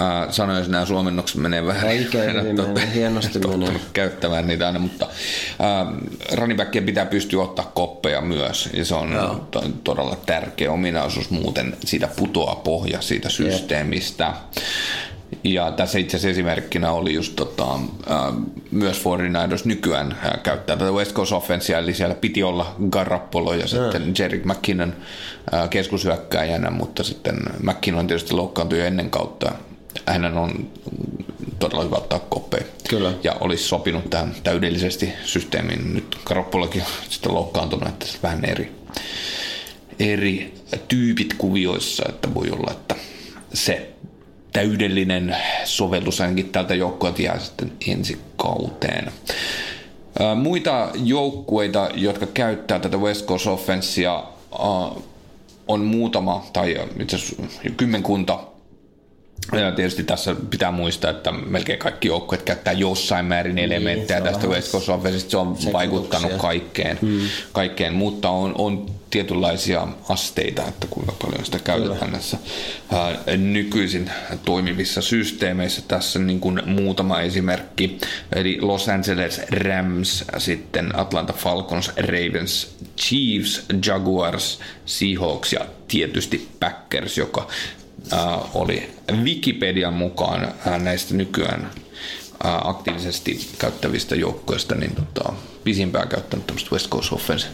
[0.00, 3.80] Äh, sanoisin, että nämä suomennokset menee vähän Oikein, totta, hienosti menee.
[3.92, 5.06] käyttämään niitä aina, mutta
[5.60, 5.94] äh,
[6.32, 9.48] running pitää pystyä ottaa koppeja myös, ja se on Joo.
[9.84, 14.24] todella tärkeä ominaisuus, muuten siitä putoaa pohja siitä systeemistä.
[14.24, 14.64] Jep.
[15.44, 18.34] Ja tässä itse asiassa esimerkkinä oli just tota, äh,
[18.70, 23.68] myös 49ers nykyään äh, käyttää tätä West Coast Offensea, eli siellä piti olla Garrappolo ja
[23.68, 24.14] sitten mm.
[24.18, 24.94] Jerry McKinnon
[25.54, 29.52] äh, keskushyökkäjänä, mutta sitten McKinnon tietysti loukkaantui jo ennen kautta.
[30.06, 30.70] Hänen on
[31.58, 32.66] todella hyvä ottaa koppeen.
[32.88, 33.12] Kyllä.
[33.22, 35.94] Ja olisi sopinut tähän täydellisesti systeemiin.
[35.94, 38.72] Nyt Garoppolokin sitten loukkaantunut, että vähän eri,
[39.98, 40.54] eri
[40.88, 42.94] tyypit kuvioissa, että voi olla, että
[43.54, 43.92] se
[44.52, 49.12] täydellinen sovellus ainakin tältä joukkueelta jää sitten ensi kauteen.
[50.42, 54.24] Muita joukkueita, jotka käyttää tätä West Coast Offensea,
[55.68, 57.42] on muutama tai itse asiassa
[57.76, 58.38] kymmenkunta
[59.52, 64.32] ja tietysti tässä pitää muistaa, että melkein kaikki joukkueet käyttää jossain määrin niin, elementtejä niin,
[64.32, 65.30] tästä West Coast Offensesta.
[65.30, 67.20] Se on vaikuttanut kaikkeen, hmm.
[67.52, 72.12] kaikkeen, mutta on, on tietynlaisia asteita, että kuinka paljon sitä käytetään Kyllä.
[72.12, 72.38] näissä
[72.92, 74.10] ää, nykyisin
[74.44, 75.82] toimivissa systeemeissä.
[75.88, 77.98] Tässä niin kuin muutama esimerkki,
[78.34, 87.48] eli Los Angeles Rams, sitten Atlanta Falcons, Ravens, Chiefs, Jaguars, Seahawks ja tietysti Packers, joka
[88.12, 88.90] äh, oli
[89.22, 91.70] Wikipedian mukaan äh, näistä nykyään
[92.42, 95.32] aktiivisesti käyttävistä joukkoista niin tota,
[95.64, 97.46] pisimpään käyttänyt tämmöistä West Coast Offense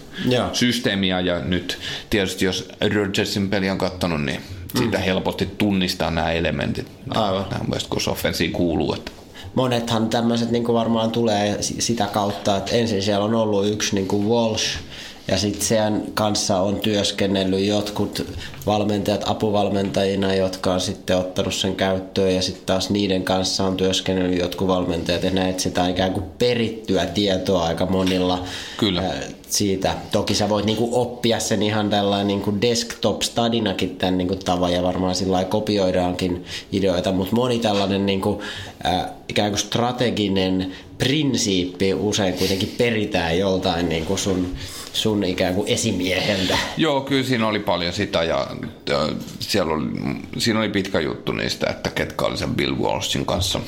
[0.53, 1.79] systeemiä ja nyt
[2.11, 4.41] tietysti jos Rodgersin peli on katsonut, niin
[4.79, 5.05] siitä mm.
[5.05, 6.87] helposti tunnistaa nämä elementit.
[7.11, 7.47] Aivan.
[7.51, 8.95] Nämä West Coast Offenseen kuuluu.
[8.95, 9.11] Että
[9.55, 14.29] monethan tämmöiset niin varmaan tulee sitä kautta, että ensin siellä on ollut yksi niin kuin
[14.29, 14.79] Walsh,
[15.29, 18.27] ja sitten sen kanssa on työskennellyt jotkut
[18.67, 22.35] valmentajat apuvalmentajina, jotka on sitten ottanut sen käyttöön.
[22.35, 25.23] Ja sitten taas niiden kanssa on työskennellyt jotkut valmentajat.
[25.23, 28.45] Ja näet sitä ikään kuin perittyä tietoa aika monilla.
[28.77, 29.03] Kyllä.
[29.49, 29.95] siitä.
[30.13, 34.73] Toki sä voit niinku oppia sen ihan tällainen niinku desktop-stadinakin tämän niinku tavan.
[34.73, 38.43] Ja varmaan sillä kopioidaankin ideoita, mutta moni tällainen niinku,
[38.85, 44.57] ää, ikään kuin strateginen prinsiippi usein kuitenkin peritään joltain niinku sun,
[44.99, 46.59] sun ikään kuin esimieheltä.
[46.77, 48.47] Joo, kyllä siinä oli paljon sitä ja
[48.91, 48.97] äh,
[49.41, 49.87] siellä oli,
[50.39, 53.61] siinä oli pitkä juttu niistä, että ketkä oli sen Bill Walshin kanssa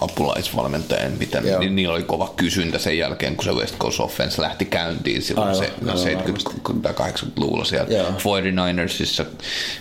[0.00, 1.60] apulaisvalmentajien, miten Joo.
[1.60, 5.48] niin niillä oli kova kysyntä sen jälkeen, kun se West Coast Offense lähti käyntiin silloin
[5.48, 6.34] Aivan, se, aivan
[6.66, 8.10] 70-80-luvulla siellä Joo.
[8.10, 9.24] 49ersissa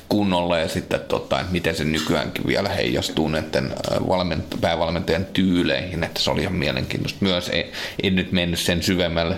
[0.10, 6.22] kunnolla ja sitten tota, miten se nykyäänkin vielä heijastuu näiden äh, valment- päävalmentajan tyyleihin, että
[6.22, 7.72] se oli ihan mielenkiintoista myös, ei,
[8.04, 9.38] ei nyt mennyt sen syvemmälle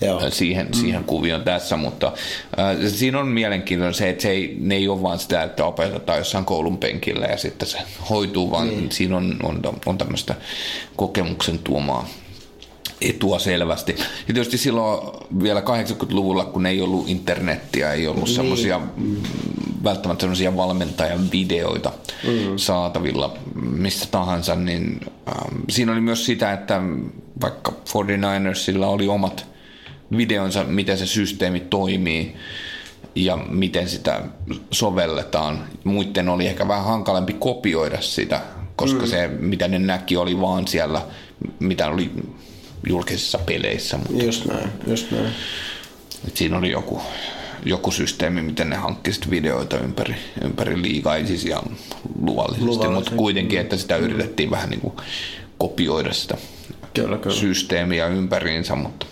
[0.00, 0.24] Joo.
[0.24, 0.72] äh, siihen, mm.
[0.72, 2.12] siihen kuvioon tässä, mutta
[2.58, 6.18] äh, siinä on mielenkiintoinen se, että se ei, ne ei ole vaan sitä, että opetetaan
[6.18, 7.78] jossain koulun penkillä ja sitten se
[8.10, 8.92] hoituu, vaan niin.
[8.92, 10.34] siinä on, on, on tämmöistä
[10.96, 12.08] kokemuksen tuomaa
[13.00, 13.96] etua selvästi.
[14.28, 15.00] Ja tietysti silloin
[15.42, 18.34] vielä 80-luvulla, kun ei ollut internettiä, ei ollut niin.
[18.34, 18.80] semmoisia
[19.84, 21.92] välttämättä semmoisia valmentajan videoita
[22.24, 22.56] mm.
[22.56, 26.80] saatavilla mistä tahansa, niin ähm, siinä oli myös sitä, että
[27.40, 29.46] vaikka 49ersilla oli omat
[30.16, 32.36] videonsa, miten se systeemi toimii
[33.14, 34.22] ja miten sitä
[34.70, 35.64] sovelletaan.
[35.84, 38.40] Muiden oli ehkä vähän hankalampi kopioida sitä,
[38.76, 39.08] koska mm.
[39.08, 41.02] se, mitä ne näki, oli vaan siellä,
[41.58, 42.10] mitä oli
[42.88, 43.96] julkisissa peleissä.
[43.96, 45.30] Mutta Just näin, just näin.
[46.28, 47.02] et siinä oli joku,
[47.64, 51.62] joku systeemi, miten ne hankki sit videoita ympäri, ympäri liigaa, ei siis ihan
[52.22, 52.94] luvallisesti, Luvallisesti.
[52.94, 54.94] mutta kuitenkin, että sitä yritettiin vähän niin kuin
[55.58, 56.36] kopioida sitä
[56.94, 57.36] Kyllä, kyllä.
[57.36, 59.06] systeemiä ympäriinsä, mutta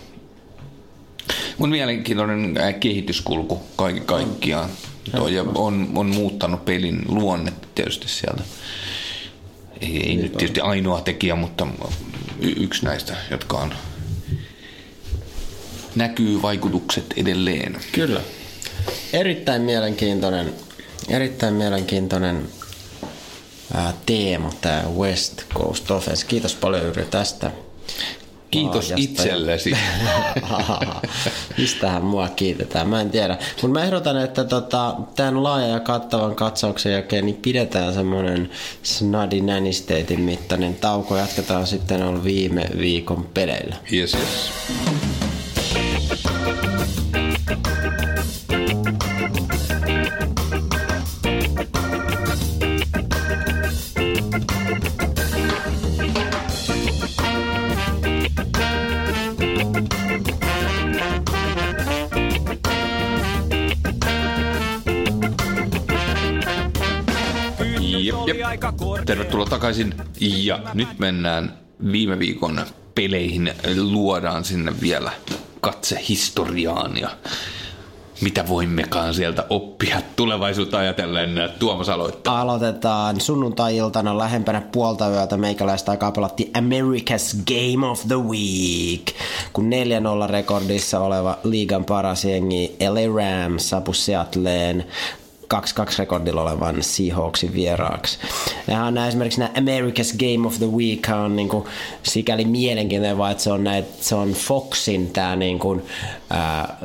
[1.57, 4.69] mun mielenkiintoinen äh, kehityskulku kaiken kaikkiaan.
[5.11, 8.43] Toi, ja on, on muuttanut pelin luonnetta tietysti sieltä.
[9.81, 11.67] Ei, ei nyt tietysti ainoa tekijä, mutta
[12.39, 13.73] y- yksi näistä, jotka on
[15.95, 17.77] näkyy vaikutukset edelleen.
[17.91, 18.21] Kyllä.
[19.13, 20.53] Erittäin mielenkiintoinen,
[21.09, 22.49] erittäin mielenkiintoinen
[23.73, 26.25] ää, teema tämä West Coast Offense.
[26.25, 27.51] Kiitos paljon Yri tästä.
[28.51, 28.95] Kiitos laajasta.
[28.97, 29.71] itsellesi.
[31.57, 33.37] Mistähän mua kiitetään, mä en tiedä.
[33.61, 38.49] Mutta mä ehdotan, että tota, tämän laajan ja kattavan katsauksen jälkeen niin pidetään semmoinen
[38.83, 41.17] snadi nänisteitin mittainen tauko.
[41.17, 43.75] Jatketaan sitten on viime viikon peleillä.
[43.93, 44.51] Yes, yes.
[69.07, 69.93] Tervetuloa takaisin.
[70.19, 71.53] Ja nyt mennään
[71.91, 72.61] viime viikon
[72.95, 73.53] peleihin.
[73.81, 75.11] Luodaan sinne vielä
[75.61, 77.09] katse historiaan ja
[78.21, 81.29] mitä voimmekaan sieltä oppia tulevaisuutta ajatellen.
[81.59, 82.41] Tuomas aloittaa.
[82.41, 89.15] Aloitetaan sunnuntai-iltana lähempänä puolta yötä meikäläistä aikaa pelattiin America's Game of the Week,
[89.53, 89.69] kun
[90.27, 94.85] 4-0 rekordissa oleva liigan paras jengi LA Rams saapui Seattleen
[95.53, 95.57] 2-2
[95.99, 98.17] rekordilla olevan Seahawksin vieraaksi.
[98.67, 101.65] Nämä on nämä, esimerkiksi nämä America's Game of the Week on niin kuin,
[102.03, 105.83] sikäli mielenkiintoinen, vaan että se on, näitä, se on Foxin tämä niin kuin,
[106.29, 106.77] ää, ää,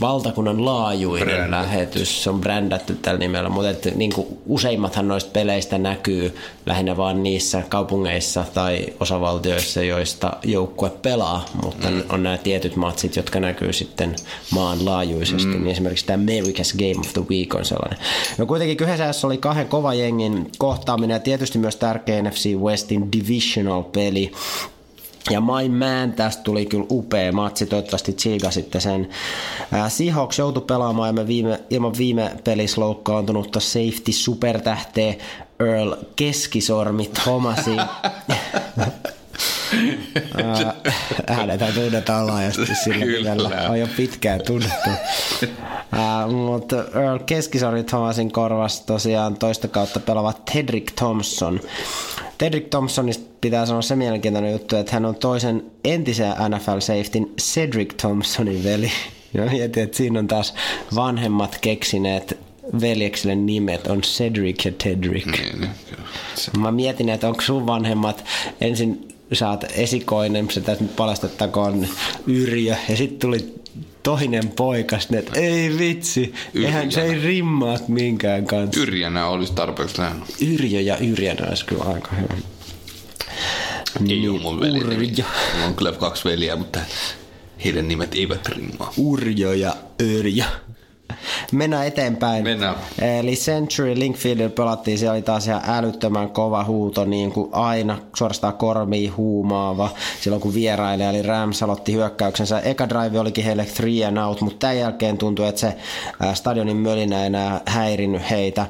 [0.00, 1.50] valtakunnan laajuinen Brändätty.
[1.50, 2.22] lähetys.
[2.22, 7.22] Se on brändätty tällä nimellä, mutta että, niin kuin, useimmathan noista peleistä näkyy lähinnä vaan
[7.22, 12.02] niissä kaupungeissa tai osavaltioissa, joista joukkue pelaa, mutta mm.
[12.08, 14.16] on nämä tietyt matsit, jotka näkyy sitten
[14.50, 15.46] maanlaajuisesti.
[15.46, 15.52] Mm.
[15.64, 17.98] Niin esimerkiksi tämä America's Game of the Week on sellainen.
[18.38, 24.32] No kuitenkin kyseessä oli kahden kova jengin kohtaaminen ja tietysti myös tärkeä NFC Westin divisional-peli.
[25.30, 29.08] Ja My Man, tästä tuli kyllä upea matsi, toivottavasti tsiigasitte sen.
[29.72, 35.14] Ää, Seahawks joutui pelaamaan ilman viime, ilman viime pelissä loukkaantunutta safety supertähteä
[35.60, 37.80] Earl Keskisormi Thomasin.
[40.44, 40.74] Ää,
[41.28, 43.68] Hänetä tunnetaan laajasti sillä nimellä.
[43.70, 44.90] On jo pitkään tunnettu.
[46.46, 51.60] Mutta Earl Keskisormi Thomasin korvas tosiaan toista kautta pelaava Tedrick Thompson.
[52.38, 57.96] Tedrick Thompsonista pitää sanoa se mielenkiintoinen juttu, että hän on toisen entisen NFL safetyn Cedric
[57.96, 58.92] Thompsonin veli.
[59.34, 60.54] Ja mietin, että siinä on taas
[60.94, 62.38] vanhemmat keksineet
[62.80, 65.26] veljeksille nimet, on Cedric ja Tedrick.
[65.26, 65.70] Niin,
[66.58, 68.24] Mä mietin, että onko sun vanhemmat
[68.60, 71.86] ensin sä oot esikoinen, se tässä nyt paljastettakoon
[72.26, 73.54] Yrjö, ja sitten tuli
[74.02, 78.80] toinen poika, sitten, että ei vitsi, eihän se ei rimmaa minkään kanssa.
[78.80, 80.26] Yrjänä olisi tarpeeksi lähellä.
[80.54, 82.34] Yrjö ja Yrjänä olisi kyllä aika hyvä.
[84.08, 84.78] Ei ole mun veli.
[84.78, 85.24] Urjo.
[85.52, 86.80] Mulla on kyllä kaksi veliä, mutta
[87.64, 88.92] heidän nimet eivät rimmaa.
[88.96, 90.44] Urjo ja Yrjö.
[91.52, 92.44] Mennään eteenpäin.
[92.44, 92.74] Mennään.
[93.18, 98.54] Eli Century Linkfieldillä pelattiin, siellä oli taas ihan älyttömän kova huuto, niin kuin aina suorastaan
[98.54, 99.90] kormiin huumaava.
[100.20, 102.60] Silloin kun vierailija, eli Rams aloitti hyökkäyksensä.
[102.60, 105.76] Eka drive olikin heille three and out, mutta tämän jälkeen tuntui, että se
[106.34, 108.66] stadionin mölinä ei enää häirinnyt heitä.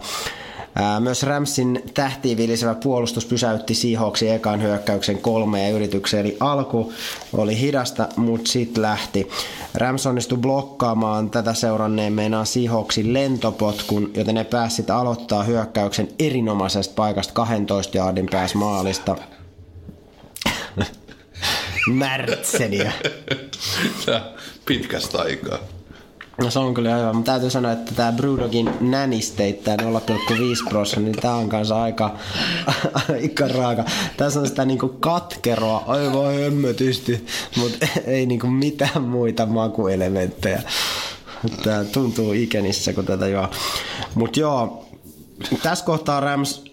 [1.01, 6.93] Myös Ramsin tähtiin vilisevä puolustus pysäytti Seahawksin ekan hyökkäyksen kolmeen yritykseen, eli alku
[7.33, 9.29] oli hidasta, mutta sitten lähti.
[9.75, 17.35] Rams onnistui blokkaamaan tätä seuranneen meinaan Seahawksin lentopotkun, joten ne pääsit aloittaa hyökkäyksen erinomaisesta paikasta
[17.35, 19.17] 12 jaardin pääs maalista.
[21.93, 22.93] Märtseniä.
[24.67, 25.59] Pitkästä aikaa.
[26.39, 29.85] No se on kyllä hyvä, mutta täytyy sanoa, että tämä Brewdogin nänisteittää 0,5
[30.69, 32.17] prosenttia, niin tämä on kanssa aika,
[33.13, 33.85] aika raaka.
[34.17, 40.63] Tässä on sitä niinku katkeroa, aivan hemmetysti, mutta ei niinku mitään muita makuelementtejä.
[41.63, 43.49] Tämä tuntuu ikenissä, kun tätä joo.
[44.15, 44.87] Mutta joo,
[45.63, 46.65] tässä kohtaa Rams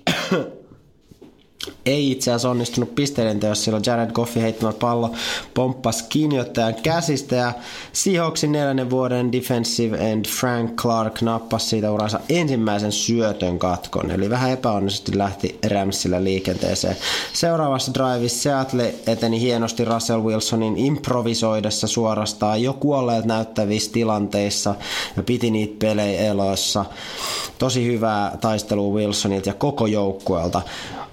[1.85, 5.11] ei itse asiassa onnistunut pisteiden teossa, silloin Jared Goffi heittämä pallo
[5.53, 7.53] pomppasi kiinniottajan käsistä ja
[7.93, 14.51] Seahawksin neljännen vuoden defensive end Frank Clark nappasi siitä uransa ensimmäisen syötön katkon, eli vähän
[14.51, 16.97] epäonnisesti lähti Ramsillä liikenteeseen.
[17.33, 24.75] Seuraavassa drivissa Seattle eteni hienosti Russell Wilsonin improvisoidessa suorastaan jo kuolleet näyttävissä tilanteissa
[25.17, 26.85] ja piti niitä pelejä elossa.
[27.59, 30.61] Tosi hyvää taistelua Wilsonilta ja koko joukkueelta.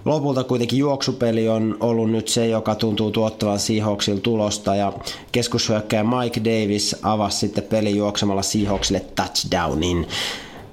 [0.05, 4.93] Lopulta kuitenkin juoksupeli on ollut nyt se, joka tuntuu tuottavan Seahawksilla tulosta ja
[5.33, 10.07] keskushyökkäjä Mike Davis avasi sitten peli juoksemalla Seahawksille touchdownin.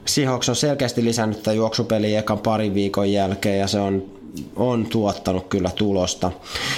[0.06, 4.04] Seahawks on selkeästi lisännyt tätä juoksupeliä ekan parin viikon jälkeen ja se on
[4.56, 6.32] on tuottanut kyllä tulosta.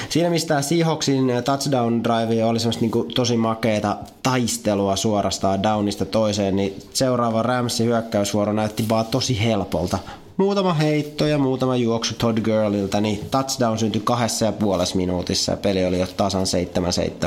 [0.10, 6.76] Siinä mistä Seahawksin touchdown drive oli semmoista niin tosi makeeta taistelua suorastaan downista toiseen, niin
[6.94, 10.00] seuraava Ramsin hyökkäysvuoro näytti vaan tosi helpolta
[10.38, 15.58] muutama heitto ja muutama juoksu Todd Gurlilta, niin touchdown syntyi kahdessa ja puolessa minuutissa ja
[15.58, 16.46] peli oli jo tasan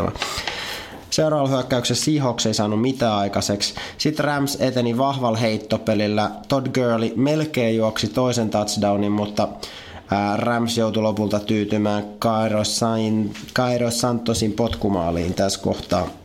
[0.09, 0.13] 7-7.
[1.11, 3.75] Seuraavalla hyökkäyksessä Seahawks ei saanut mitään aikaiseksi.
[3.99, 6.31] Sitten Rams eteni vahvalla heittopelillä.
[6.49, 9.49] Todd Gurley melkein juoksi toisen touchdownin, mutta
[10.37, 12.05] Rams joutui lopulta tyytymään
[13.55, 16.20] Cairo Santosin potkumaaliin tässä kohtaa.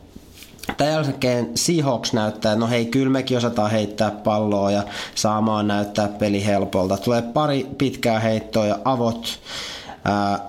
[0.76, 4.82] Tämän jälkeen Seahawks näyttää, no hei, kyllä mekin osataan heittää palloa ja
[5.14, 6.96] saamaan näyttää peli helpolta.
[6.96, 9.38] Tulee pari pitkää heittoa ja avot.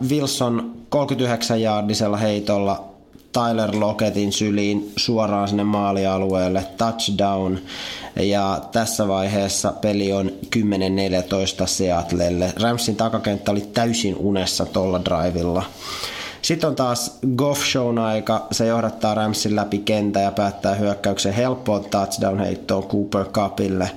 [0.10, 2.88] Wilson 39 jaardisella heitolla
[3.34, 7.58] Tyler Lockettin syliin suoraan sinne maalialueelle, touchdown.
[8.16, 12.54] Ja tässä vaiheessa peli on 10-14 Seattlelle.
[12.62, 15.64] Ramsin takakenttä oli täysin unessa tuolla drivilla.
[16.42, 18.48] Sitten on taas Goff Shown aika.
[18.52, 23.92] Se johdattaa Ramsin läpi kentä ja päättää hyökkäyksen helppoon touchdown-heittoon Cooper Cupille.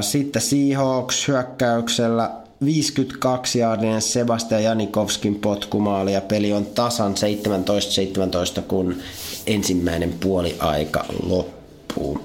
[0.00, 2.30] Sitten Seahawks hyökkäyksellä
[2.64, 7.14] 52 jaardinen Sebastian Janikovskin potkumaali ja peli on tasan
[8.58, 8.94] 17-17, kun
[9.46, 12.20] ensimmäinen puoli aika loppuu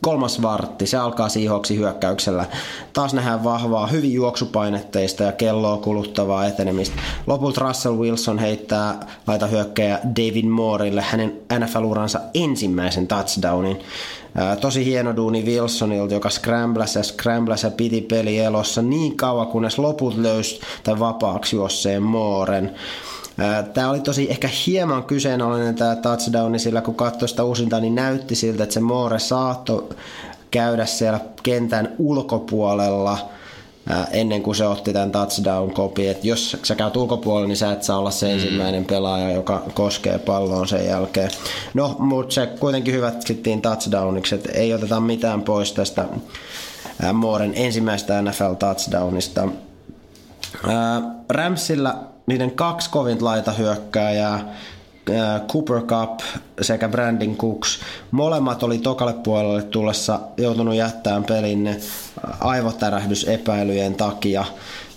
[0.00, 2.44] kolmas vartti, se alkaa siihoksi hyökkäyksellä.
[2.92, 6.96] Taas nähdään vahvaa, hyvin juoksupainetteista ja kelloa kuluttavaa etenemistä.
[7.26, 13.78] Lopulta Russell Wilson heittää laita hyökkäjä David Moorille hänen NFL-uransa ensimmäisen touchdownin.
[14.60, 19.78] tosi hieno duuni Wilsonilta, joka scrambläsi ja scrambläsi ja piti peli elossa niin kauan, kunnes
[19.78, 22.74] loput löysi tai vapaaksi juosseen Mooren.
[23.74, 28.34] Tämä oli tosi ehkä hieman kyseenalainen tämä touchdowni, sillä kun katsoi sitä uusinta, niin näytti
[28.34, 29.88] siltä, että se Moore saattoi
[30.50, 33.18] käydä siellä kentän ulkopuolella
[34.10, 36.08] ennen kuin se otti tämän touchdown kopi.
[36.08, 38.32] Et jos sä käyt ulkopuolella, niin sä et saa olla se mm.
[38.32, 41.30] ensimmäinen pelaaja, joka koskee palloon sen jälkeen.
[41.74, 46.04] No, mutta se kuitenkin hyväksyttiin touchdowniksi, että ei oteta mitään pois tästä
[47.12, 49.48] Mooren ensimmäistä NFL-touchdownista.
[51.28, 54.54] Ramsilla niiden kaksi kovin laita hyökkääjää,
[55.48, 56.20] Cooper Cup
[56.60, 57.80] sekä Brandon Cooks.
[58.10, 61.80] Molemmat oli tokalle puolelle tullessa joutunut jättämään pelin
[62.40, 64.44] aivotärähdysepäilyjen takia,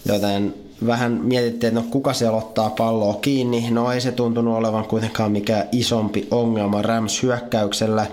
[0.05, 0.53] joten
[0.85, 3.71] vähän mietittiin, että no kuka siellä ottaa palloa kiinni.
[3.71, 8.05] No ei se tuntunut olevan kuitenkaan mikään isompi ongelma Rams hyökkäyksellä.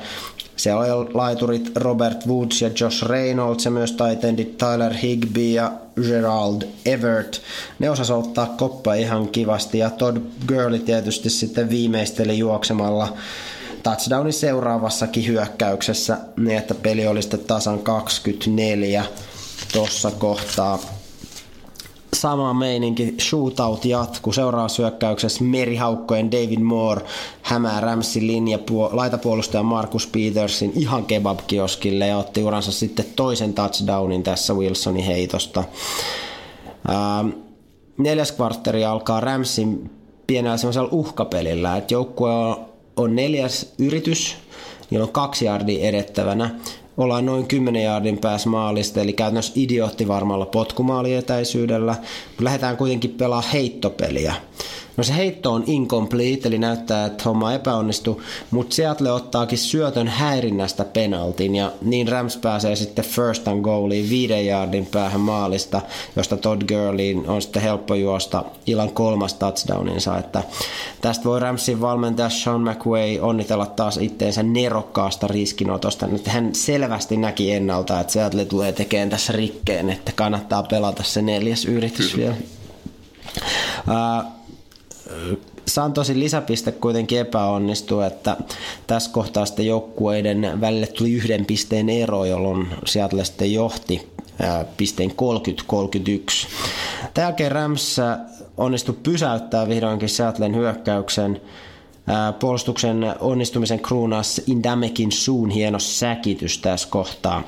[0.57, 5.73] Siellä oli laiturit Robert Woods ja Josh Reynolds ja myös taitendit Tyler Higby ja
[6.07, 7.37] Gerald Everett.
[7.79, 13.17] Ne osas ottaa koppa ihan kivasti ja Todd Gurley tietysti sitten viimeisteli juoksemalla
[13.83, 19.05] touchdownin seuraavassakin hyökkäyksessä niin, että peli oli sitten tasan 24
[19.73, 20.98] tuossa kohtaa
[22.15, 24.33] sama meininki, shootout jatkuu.
[24.33, 27.03] Seuraavassa hyökkäyksessä merihaukkojen David Moore
[27.43, 28.59] hämää Ramsin linja
[28.93, 35.65] laitapuolustaja Marcus Petersin ihan kebab-kioskille ja otti uransa sitten toisen touchdownin tässä Wilsonin heitosta.
[36.89, 37.29] Ähm,
[37.99, 39.91] neljäs kvartteri alkaa Ramsin
[40.27, 42.57] pienellä semmoisella uhkapelillä, että joukkue on,
[42.97, 44.37] on neljäs yritys,
[44.91, 46.51] niillä on kaksi jardia edettävänä
[46.99, 51.95] ollaan noin 10 jaardin päässä maalista, eli käytännössä idiootti varmalla potkumaalietäisyydellä.
[52.41, 54.35] Lähdetään kuitenkin pelaa heittopeliä.
[54.99, 60.85] No se heitto on incomplete, eli näyttää, että homma epäonnistuu, mutta Seattle ottaakin syötön häirinnästä
[60.85, 65.81] penaltin, ja niin Rams pääsee sitten first and goaliin viiden jaardin päähän maalista,
[66.17, 70.43] josta Todd Gurleyin on sitten helppo juosta illan kolmas touchdowninsa, että
[71.01, 76.07] tästä voi Ramsin valmentaja Sean McWay onnitella taas itteensä nerokkaasta riskinotosta.
[76.07, 81.23] Nyt hän selvästi näki ennalta, että Seattle tulee tekemään tässä rikkeen, että kannattaa pelata se
[81.23, 82.25] neljäs yritys Kyllä.
[82.25, 82.37] vielä.
[83.89, 84.38] Uh,
[85.67, 88.37] Santosin lisäpiste kuitenkin epäonnistui, että
[88.87, 94.09] tässä kohtaa sitten joukkueiden välille tuli yhden pisteen ero, jolloin Seattle sitten johti
[94.77, 95.15] pisteen 30-31.
[97.15, 97.97] Tämän jälkeen Rams
[98.57, 101.41] onnistui pysäyttää vihdoinkin Seattlen hyökkäyksen
[102.41, 107.43] puolustuksen onnistumisen kruunas Indamekin suun hieno säkitys tässä kohtaa.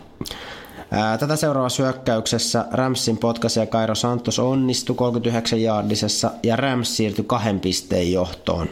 [1.21, 8.13] Tätä seuraavassa hyökkäyksessä Ramsin potkaisija Kairo Santos onnistui 39 jaardisessa ja Rams siirtyi kahden pisteen
[8.13, 8.69] johtoon.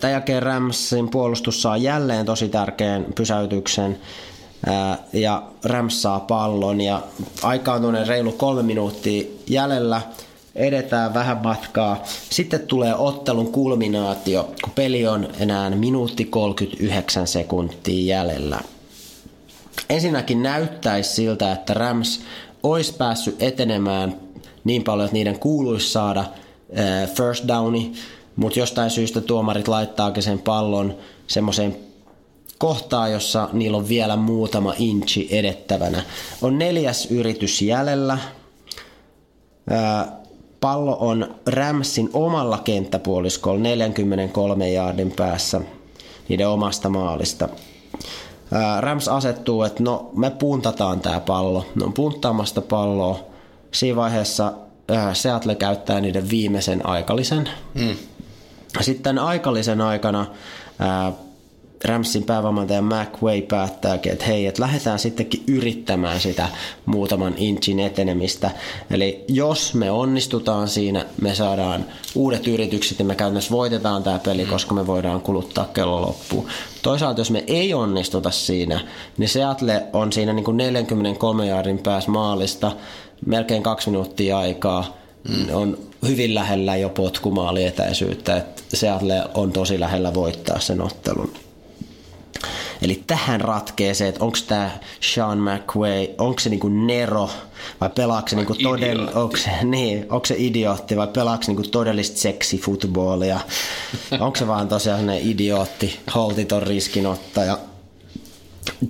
[0.00, 3.98] Tämän jälkeen Ramsin puolustus saa jälleen tosi tärkeän pysäytyksen
[5.12, 7.02] ja Rams saa pallon ja
[7.42, 10.00] aika on reilu kolme minuuttia jäljellä
[10.54, 12.02] edetään vähän matkaa.
[12.30, 18.60] Sitten tulee ottelun kulminaatio, kun peli on enää minuutti 39 sekuntia jäljellä
[19.90, 22.20] ensinnäkin näyttäisi siltä, että Rams
[22.62, 24.16] olisi päässyt etenemään
[24.64, 27.92] niin paljon, että niiden kuuluisi saada äh, first downi,
[28.36, 30.94] mutta jostain syystä tuomarit laittaakin sen pallon
[31.26, 31.76] semmoiseen
[32.58, 36.02] kohtaa, jossa niillä on vielä muutama inchi edettävänä.
[36.42, 38.18] On neljäs yritys jäljellä.
[39.72, 40.08] Äh,
[40.60, 45.60] pallo on Ramsin omalla kenttäpuoliskolla 43 jaardin päässä
[46.28, 47.48] niiden omasta maalista.
[48.80, 51.66] Rams asettuu, että no me puntataan tämä pallo.
[51.74, 53.18] No punttaamasta palloa.
[53.72, 54.52] Siinä vaiheessa
[55.12, 57.48] Seattle käyttää niiden viimeisen aikallisen.
[57.74, 57.96] Mm.
[58.80, 60.26] Sitten aikallisen aikana
[61.84, 66.48] Ramsin päävalmentaja McWay päättääkin, että hei, että lähdetään sittenkin yrittämään sitä
[66.86, 68.50] muutaman inchin etenemistä.
[68.90, 74.44] Eli jos me onnistutaan siinä, me saadaan uudet yritykset ja me käytännössä voitetaan tämä peli,
[74.44, 76.46] koska me voidaan kuluttaa kello loppuun.
[76.82, 78.80] Toisaalta jos me ei onnistuta siinä,
[79.18, 82.72] niin Seattle on siinä niin kuin 43 jardin päässä maalista,
[83.26, 84.96] melkein kaksi minuuttia aikaa,
[85.28, 85.54] mm.
[85.54, 91.32] on hyvin lähellä jo potkumaalietäisyyttä, että Seattle on tosi lähellä voittaa sen ottelun.
[92.82, 97.30] Eli tähän ratkee se, että onko tämä Sean McWay, onko se niinku Nero
[97.80, 101.68] vai pelaako se, niinku todell- onko se, niin, onko se idiootti vai pelaako se niinku
[101.70, 103.40] todellista seksifootballia.
[104.20, 107.58] onko se vaan tosiaan sellainen idiootti, holtiton riskinottaja.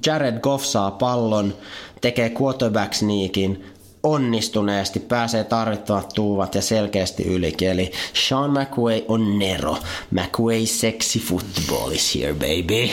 [0.06, 1.54] Jared Goff saa pallon,
[2.00, 3.64] tekee quarterback sneakin,
[4.02, 7.68] onnistuneesti pääsee tarvittavat tuuvat ja selkeästi ylikin.
[7.68, 7.92] Eli
[8.28, 9.76] Sean McWay on Nero.
[10.10, 12.90] McWay sexy football is here baby.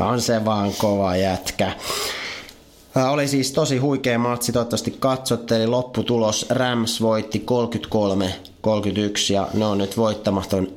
[0.00, 1.72] On se vaan kova jätkä.
[3.10, 8.34] Oli siis tosi huikea matsi, toivottavasti katsotte, eli lopputulos Rams voitti 33
[8.66, 10.70] 31 ja ne on nyt voittamaton 5-0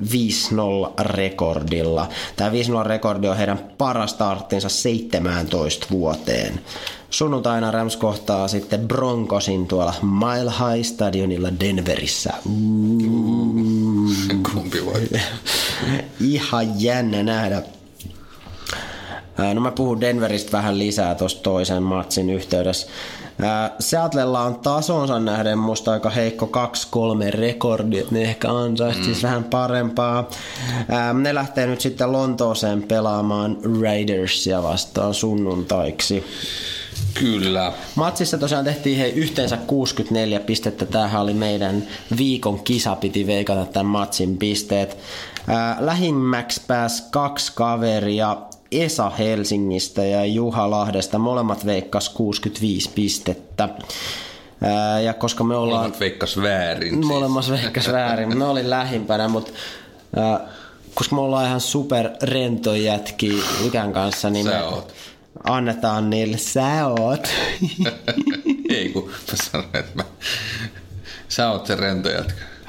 [1.00, 2.08] rekordilla.
[2.36, 6.60] Tämä 5-0 rekordi on heidän paras starttinsa 17 vuoteen.
[7.10, 12.32] Sunnuntaina Rams kohtaa sitten Broncosin tuolla Mile High Stadionilla Denverissä.
[14.52, 15.08] Kumpi voi?
[16.32, 17.62] Ihan jännä nähdä.
[19.54, 22.86] No mä puhun Denveristä vähän lisää tuossa toisen matsin yhteydessä.
[23.80, 26.50] Seattlella on tasonsa nähden musta aika heikko
[27.26, 29.14] 2-3 rekordi, että ne ehkä ansaisi mm.
[29.22, 30.28] vähän parempaa.
[31.22, 36.24] Ne lähtee nyt sitten Lontooseen pelaamaan Raidersia vastaan sunnuntaiksi.
[37.14, 37.72] Kyllä.
[37.94, 40.86] Matsissa tosiaan tehtiin he yhteensä 64 pistettä.
[40.86, 41.86] Tämähän oli meidän
[42.16, 44.96] viikon kisa, piti veikata tämän matsin pisteet.
[45.78, 48.36] lähimmäksi pääsi kaksi kaveria,
[48.72, 51.18] Esa Helsingistä ja Juha Lahdesta.
[51.18, 53.68] Molemmat veikkas 65 pistettä.
[55.04, 55.80] Ja koska me ollaan...
[55.80, 56.94] Molemmat veikkas väärin.
[56.94, 57.06] Siis.
[57.06, 59.52] Molemmat veikkas väärin, mä olin lähimpänä, mutta
[60.94, 64.94] koska me ollaan ihan super rento jätki Ikän kanssa, niin Sä me oot.
[65.44, 67.28] annetaan niille, sä oot.
[68.68, 70.04] Ei kun mä sanoin, että mä...
[71.28, 72.08] Sä oot se rento.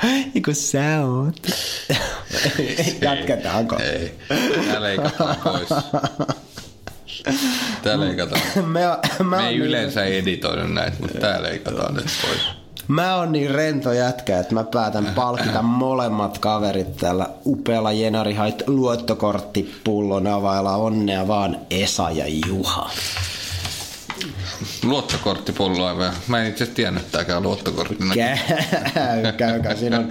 [0.35, 1.35] Ei kun sä oot.
[3.01, 3.77] Jatketaanko?
[3.79, 4.17] Ei.
[4.65, 5.69] Tää leikataan pois.
[7.83, 8.41] Tää leikataan.
[8.65, 8.99] Me oon
[9.33, 12.41] ei niin, yleensä editoida näitä, mutta tää leikataan nyt pois.
[12.87, 18.63] mä oon niin rento jätkä, että mä päätän palkita molemmat kaverit tällä upealla Jenari Hait
[18.67, 20.75] luottokorttipullon availla.
[20.75, 22.89] Onnea vaan Esa ja Juha.
[24.83, 26.13] Luottokorttipulloa.
[26.27, 28.15] Mä en itse tiennyt tääkään luottokorttina.
[28.15, 28.37] Käy,
[29.37, 29.75] käykää.
[29.75, 30.09] Siinä on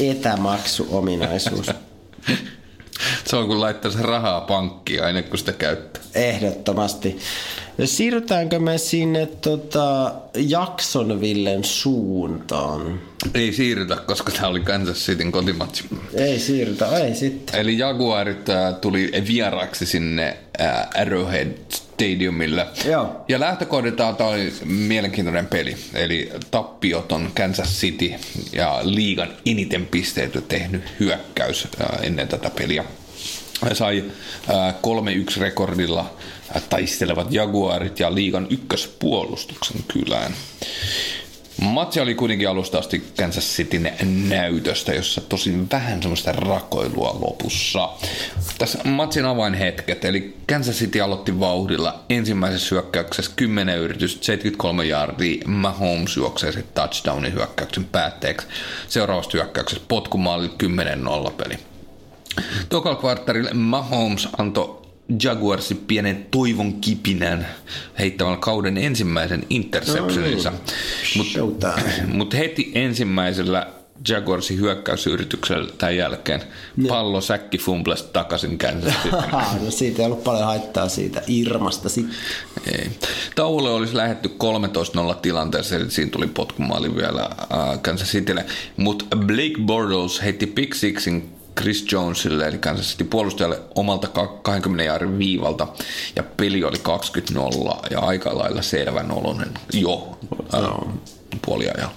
[0.00, 1.66] etämaksuominaisuus.
[3.24, 6.02] Se on kun laittaa se rahaa pankkiin aina kun sitä käyttää.
[6.14, 7.18] Ehdottomasti.
[7.84, 13.00] Siirrytäänkö me sinne tota, Jacksonvillen suuntaan?
[13.34, 15.84] Ei siirrytä, koska tää oli Kansas Cityn kotimatsi.
[16.14, 17.60] Ei siirrytä, ei sitten.
[17.60, 18.46] Eli Jaguarit
[18.80, 22.66] tuli vieraksi sinne äh, Arrowhead Stadiumille.
[22.84, 23.24] Joo.
[23.28, 25.76] Ja lähtökohdiltaan tämä oli mielenkiintoinen peli.
[25.94, 28.12] Eli tappiot on Kansas City
[28.52, 32.84] ja liigan eniten pisteitä tehnyt hyökkäys äh, ennen tätä peliä.
[33.68, 34.04] He sai
[34.50, 34.74] äh,
[35.36, 36.14] 3-1 rekordilla
[36.56, 40.32] äh, taistelevat Jaguarit ja liigan ykköspuolustuksen kylään.
[41.60, 43.92] Matsi oli kuitenkin alusta asti Kansas Cityn
[44.28, 47.88] näytöstä, jossa tosin vähän semmoista rakoilua lopussa.
[48.58, 56.16] Tässä matsin avainhetket, eli Kansas City aloitti vauhdilla ensimmäisessä hyökkäyksessä 10 yritystä, 73 yardia, Mahomes
[56.16, 58.46] juoksee sitten touchdownin hyökkäyksen päätteeksi.
[58.88, 60.50] Seuraavassa hyökkäyksessä potkumaali
[61.28, 61.58] 10-0 peli.
[63.00, 64.87] Kvarttarille Mahomes antoi
[65.22, 67.46] Jaguarsin pienen toivon kipinän
[67.98, 70.52] heittämällä kauden ensimmäisen interceptioninsa.
[71.16, 72.06] Mutta Showtime.
[72.16, 73.66] mut heti ensimmäisellä
[74.08, 76.42] Jaguarsin hyökkäysyrityksellä tämän jälkeen
[76.88, 78.94] pallo säkki fumbles takaisin Kansas
[79.64, 82.16] no siitä ei ollut paljon haittaa siitä Irmasta sitten.
[82.72, 82.90] Ei.
[83.34, 84.36] Tauolle olisi lähetty
[85.12, 88.46] 13-0 tilanteessa, eli siinä tuli potkumaali vielä äh, Kansas Citylle.
[88.76, 94.84] Mutta Blake Bortles heitti pick sixin Chris Jonesille, eli Kansas City puolustajalle omalta ka- 20
[94.84, 95.68] jaarin viivalta,
[96.16, 100.18] ja peli oli 20-0, ja aika lailla selvän oloinen jo
[100.54, 100.94] äh,
[101.44, 101.94] puoliajalla.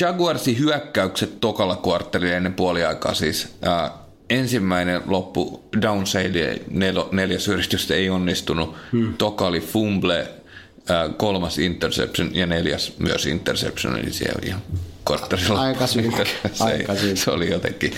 [0.00, 3.90] Jaguarsin hyökkäykset tokalla kvartterilla ennen puoliaikaa siis äh,
[4.30, 8.74] ensimmäinen loppu downside nel, neljäs yritystä ei onnistunut.
[8.92, 9.14] Hmm.
[9.18, 14.62] Toka oli fumble, äh, kolmas interception ja neljäs myös interception, eli siellä ihan
[15.08, 15.60] kvartterilla.
[15.60, 17.24] Aika synkkä, se, aika synkkä.
[17.24, 17.92] se oli jotenkin,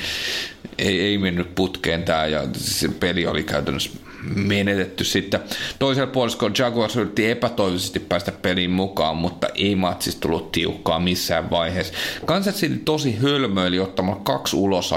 [0.78, 3.90] ei, ei mennyt putkeen tämä ja se peli oli käytännössä
[4.34, 5.40] menetetty sitten.
[5.78, 11.94] Toisella puoliskolla Jaguars yritti epätoivoisesti päästä peliin mukaan, mutta ei matsista tullut tiukkaa missään vaiheessa.
[12.24, 14.92] Kansas City tosi hölmöili ottamalla kaksi ulos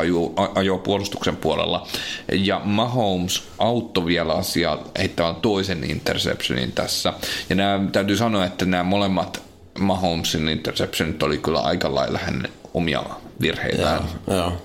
[0.55, 1.87] ajoa puolustuksen puolella
[2.33, 7.13] ja Mahomes auttoi vielä asiaa heittämään toisen interceptionin tässä.
[7.49, 13.03] Ja nämä, täytyy sanoa, että nämä molemmat Mahomesin interceptionit oli kyllä aika lailla hänen omia
[13.41, 14.03] virheitään.
[14.27, 14.61] Joo.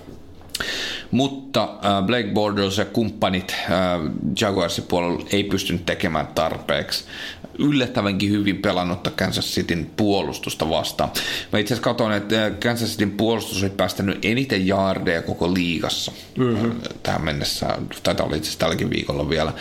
[1.11, 3.69] Mutta äh, Blake Bortles ja kumppanit äh,
[4.41, 7.03] Jaguarsin puolella ei pystynyt tekemään tarpeeksi.
[7.59, 11.09] Yllättävänkin hyvin pelannutta Kansas Cityn puolustusta vastaan.
[11.53, 16.11] Mä itse asiassa katsoin, että äh, Kansas Cityn puolustus oli päästänyt eniten jaardeja koko liigassa
[16.37, 16.81] mm-hmm.
[17.03, 17.77] tähän mennessä.
[18.03, 19.53] Taitaa olla itse asiassa tälläkin viikolla vielä.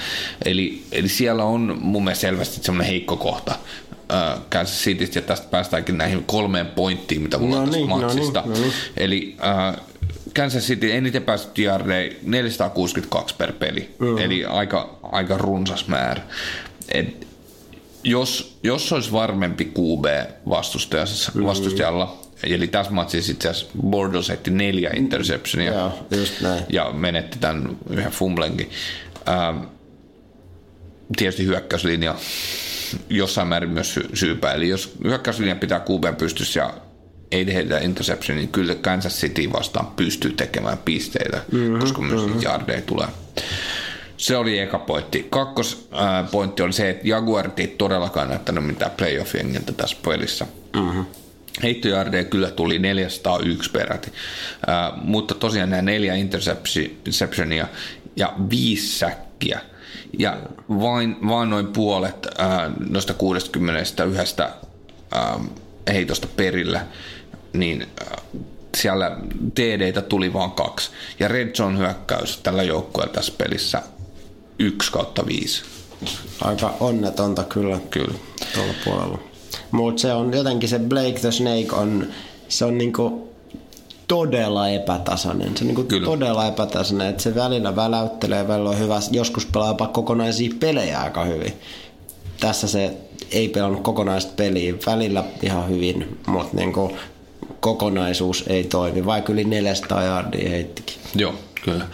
[0.44, 3.54] Eli, eli siellä on mun mielestä selvästi semmoinen heikko kohta
[4.12, 7.88] äh, Kansas Citystä, ja tästä päästäänkin näihin kolmeen pointtiin, mitä mulla No on tästä niin,
[7.90, 8.40] no matsista.
[8.40, 8.72] niin, no niin.
[8.96, 9.36] Eli
[9.68, 9.76] äh,
[10.36, 14.18] Kansas City eniten päästy yardeja 462 per peli, mm.
[14.18, 16.22] eli aika, aika runsas määrä.
[16.94, 17.26] Et
[18.04, 20.04] jos, jos olisi varmempi QB
[20.48, 21.44] vastustajassa, mm.
[21.44, 26.64] vastustajalla, eli tässä matsissa itse asiassa Bordeaux heitti neljä interceptionia Joo, just näin.
[26.68, 28.70] ja menetti tämän yhden fumblenkin.
[29.28, 29.58] Ähm,
[31.16, 32.14] tietysti hyökkäyslinja
[33.10, 34.52] jossain määrin myös sy- syypää.
[34.52, 36.74] Eli jos hyökkäyslinja pitää QB pystyssä ja
[37.30, 42.42] ei tehdä interception, niin kyllä Kansas City vastaan pystyy tekemään pisteitä, mm-hmm, koska myös mm-hmm.
[42.42, 43.08] yardeja tulee.
[44.16, 45.26] Se oli eka pointti.
[45.30, 50.46] Kakkospointti oli se, että Jaguarit ei todellakaan näyttänyt mitään playoff-jengiltä tässä pelissä.
[50.76, 51.04] Mm-hmm.
[51.62, 54.12] Heittojardeja kyllä tuli 401 peräti,
[54.68, 57.68] äh, mutta tosiaan nämä neljä interceptionia
[58.16, 59.60] ja viisi säkkiä.
[60.18, 60.36] Ja
[60.68, 62.48] vain, vain noin puolet äh,
[62.88, 63.94] noista 61
[64.40, 65.40] äh,
[65.92, 66.86] heitosta perillä,
[67.52, 68.22] niin äh,
[68.76, 69.16] siellä
[69.54, 70.90] TDtä tuli vain kaksi.
[71.18, 73.82] Ja Red Zone hyökkäys tällä joukkueella tässä pelissä
[74.58, 75.62] 1 kautta 5.
[76.40, 78.14] Aika onnetonta kyllä, Kyllä.
[78.54, 79.18] tuolla puolella.
[79.70, 82.06] Mutta se on jotenkin se Blake the Snake on,
[82.48, 83.28] se on niinku
[84.08, 85.56] todella epätasainen.
[85.56, 86.04] Se on niinku Kyllä.
[86.04, 91.24] todella epätasainen, että se välillä väläyttelee, välillä on hyvä, joskus pelaa jopa kokonaisia pelejä aika
[91.24, 91.52] hyvin.
[92.40, 92.96] Tässä se
[93.30, 96.96] ei pelannut kokonaista peliä, välillä ihan hyvin, mutta niinku
[97.60, 100.96] kokonaisuus ei toimi, vaikka yli 400 yardia heittikin.
[101.14, 101.34] Joo,
[101.64, 101.86] kyllä.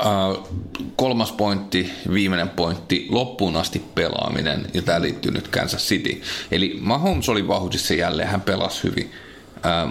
[0.00, 0.48] Uh,
[0.96, 6.22] kolmas pointti, viimeinen pointti, loppuun asti pelaaminen, ja tämä liittyy nyt Kansas City.
[6.50, 9.10] Eli Mahomes oli vauhdissa jälleen, hän pelasi hyvin.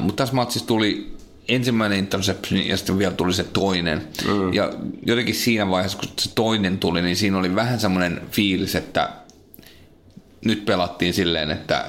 [0.01, 1.15] Mutta tässä matsissa tuli
[1.47, 4.07] ensimmäinen interception ja sitten vielä tuli se toinen.
[4.27, 4.53] Mm.
[4.53, 4.73] Ja
[5.05, 9.09] jotenkin siinä vaiheessa, kun se toinen tuli, niin siinä oli vähän semmoinen fiilis, että
[10.45, 11.85] nyt pelattiin silleen, että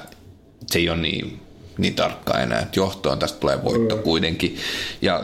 [0.67, 1.39] se ei ole niin,
[1.77, 4.01] niin tarkka enää, että johtoon tästä tulee voitto mm.
[4.01, 4.57] kuitenkin.
[5.01, 5.23] Ja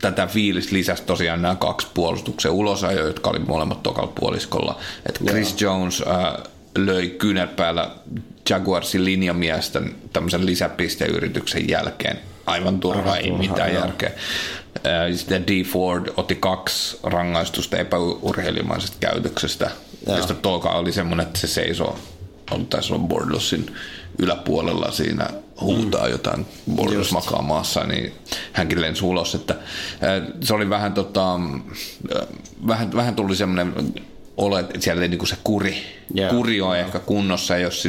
[0.00, 4.78] tätä fiilistä lisäsi tosiaan nämä kaksi puolustuksen ulosajoja, jotka oli molemmat tokalla puoliskolla.
[5.06, 5.78] Että Chris Joo.
[5.78, 6.34] Jones äh,
[6.78, 7.90] löi kyynärpäällä
[8.50, 9.82] Jaguarsin linjamiestä
[10.12, 12.18] tämmöisen lisäpisteyrityksen jälkeen.
[12.46, 13.84] Aivan turhaa, ei mitään joo.
[13.84, 14.10] järkeä.
[15.16, 15.64] Sitten D.
[15.64, 19.70] Ford otti kaksi rangaistusta epäurheilimaisesta käytöksestä,
[20.06, 20.16] Joo.
[20.16, 21.98] josta toka oli semmoinen, että se seisoo
[22.50, 23.76] on taisi olla Bordelsin
[24.18, 25.28] yläpuolella siinä
[25.60, 28.12] huutaa jotain Bordelos makaa maassa, niin
[28.52, 29.54] hänkin lensi ulos, että
[30.40, 32.26] se oli vähän tota, äh,
[32.66, 33.94] vähän, vähän tuli semmoinen
[34.36, 35.76] olo, että siellä ei niinku se kuri,
[36.14, 36.30] Joo.
[36.30, 37.88] kuri on ehkä kunnossa, jos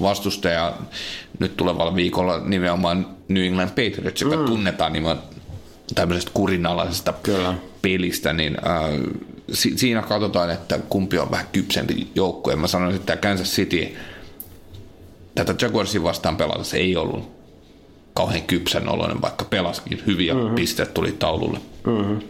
[0.00, 0.76] vastustaja
[1.38, 5.28] nyt tulevalla viikolla nimenomaan New England Patriots, joka tunnetaan nimenomaan
[5.94, 7.54] tämmöisestä kurinalaisesta Kyllä.
[7.82, 9.14] pelistä, niin äh,
[9.52, 12.56] si- siinä katsotaan, että kumpi on vähän kypsempi joukkue.
[12.56, 13.96] Mä sanoisin, että tämä Kansas City
[15.34, 17.38] tätä Jaguarsin vastaan pelatessa ei ollut
[18.14, 20.54] kauhean kypsän oloinen, vaikka pelaskin hyviä mm-hmm.
[20.54, 21.60] pisteet tuli taululle.
[21.88, 22.20] Mm-hmm.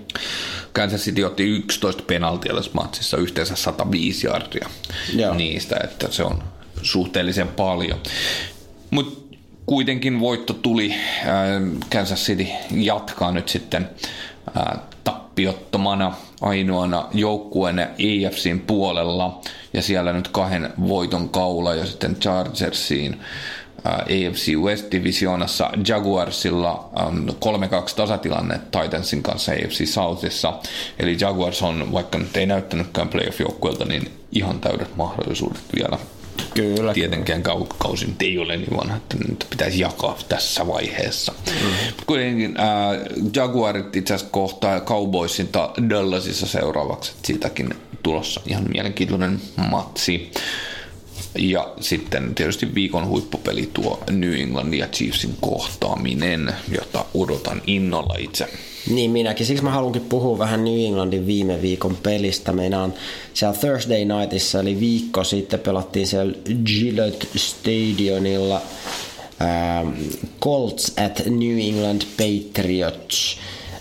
[0.73, 4.69] Kansas City otti 11 penaltia tässä matsissa, yhteensä 105 jardia
[5.15, 5.35] Joo.
[5.35, 6.43] niistä, että se on
[6.83, 7.99] suhteellisen paljon.
[8.91, 9.37] Mutta
[9.67, 10.95] kuitenkin voitto tuli.
[11.21, 13.91] Äh, Kansas City jatkaa nyt sitten
[14.57, 19.41] äh, tappiottomana ainoana joukkueena AFCin puolella
[19.73, 23.21] ja siellä nyt kahden voiton kaula ja sitten Chargersiin
[23.85, 27.37] AFC West Divisionassa Jaguarsilla on
[27.91, 30.59] 3-2 tasatilanne Titansin kanssa AFC Southissa.
[30.99, 35.99] Eli Jaguars on, vaikka nyt ei näyttänytkään playoff-joukkueelta, niin ihan täydet mahdollisuudet vielä
[36.55, 36.95] Kyllä.
[36.95, 41.33] tietenkään kau- kausi nyt ei ole niin vanha, että nyt pitäisi jakaa tässä vaiheessa.
[41.47, 41.71] Mm.
[42.07, 42.67] Kuitenkin äh,
[43.35, 45.49] Jaguarit itse asiassa kohtaa Cowboysin
[45.91, 50.31] Dallasissa seuraavaksi, siitäkin tulossa ihan mielenkiintoinen matsi.
[51.39, 58.49] Ja sitten tietysti viikon huippupeli tuo New Englandin ja Chiefsin kohtaaminen, jota odotan innolla itse.
[58.91, 62.53] Niin minäkin, siksi mä haluankin puhua vähän New Englandin viime viikon pelistä.
[62.53, 62.95] Meinaan
[63.35, 66.35] siellä Thursday Nightissa, eli viikko sitten pelattiin siellä
[66.65, 68.63] Gillette Stadionilla
[69.43, 69.93] ähm,
[70.41, 73.39] Colts at New England Patriots.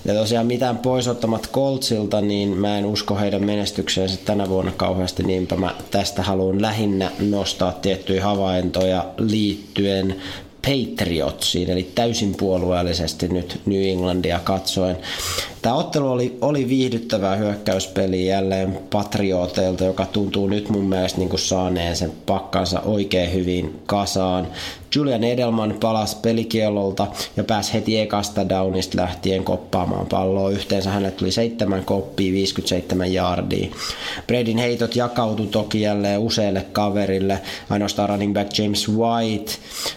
[0.08, 5.24] Ja tosiaan mitään pois ottamat Coltsilta, niin mä en usko heidän menestykseensä tänä vuonna kauheasti,
[5.24, 10.16] niinpä mä tästä haluan lähinnä nostaa tiettyjä havaintoja liittyen
[10.62, 14.98] Patriotsiin, eli täysin puolueellisesti nyt New Englandia katsoen.
[15.62, 21.40] Tämä ottelu oli, oli viihdyttävää hyökkäyspeliä jälleen Patrioteilta, joka tuntuu nyt mun mielestä niin kuin
[21.40, 24.48] saaneen sen pakkansa oikein hyvin kasaan.
[24.96, 27.08] Julian Edelman palasi pelikielolta
[27.38, 30.50] ja pääsi heti ekasta downista lähtien koppaamaan palloa.
[30.50, 33.70] Yhteensä hänelle tuli seitsemän koppia, 57 yardia.
[34.28, 37.40] Bradin heitot jakautu toki jälleen useille kaverille.
[37.70, 39.52] Ainoastaan running back James White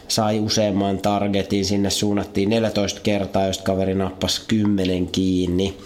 [0.08, 1.64] sai useamman targetin.
[1.64, 5.76] Sinne suunnattiin 14 kertaa, josta kaveri nappasi 10 kiinni.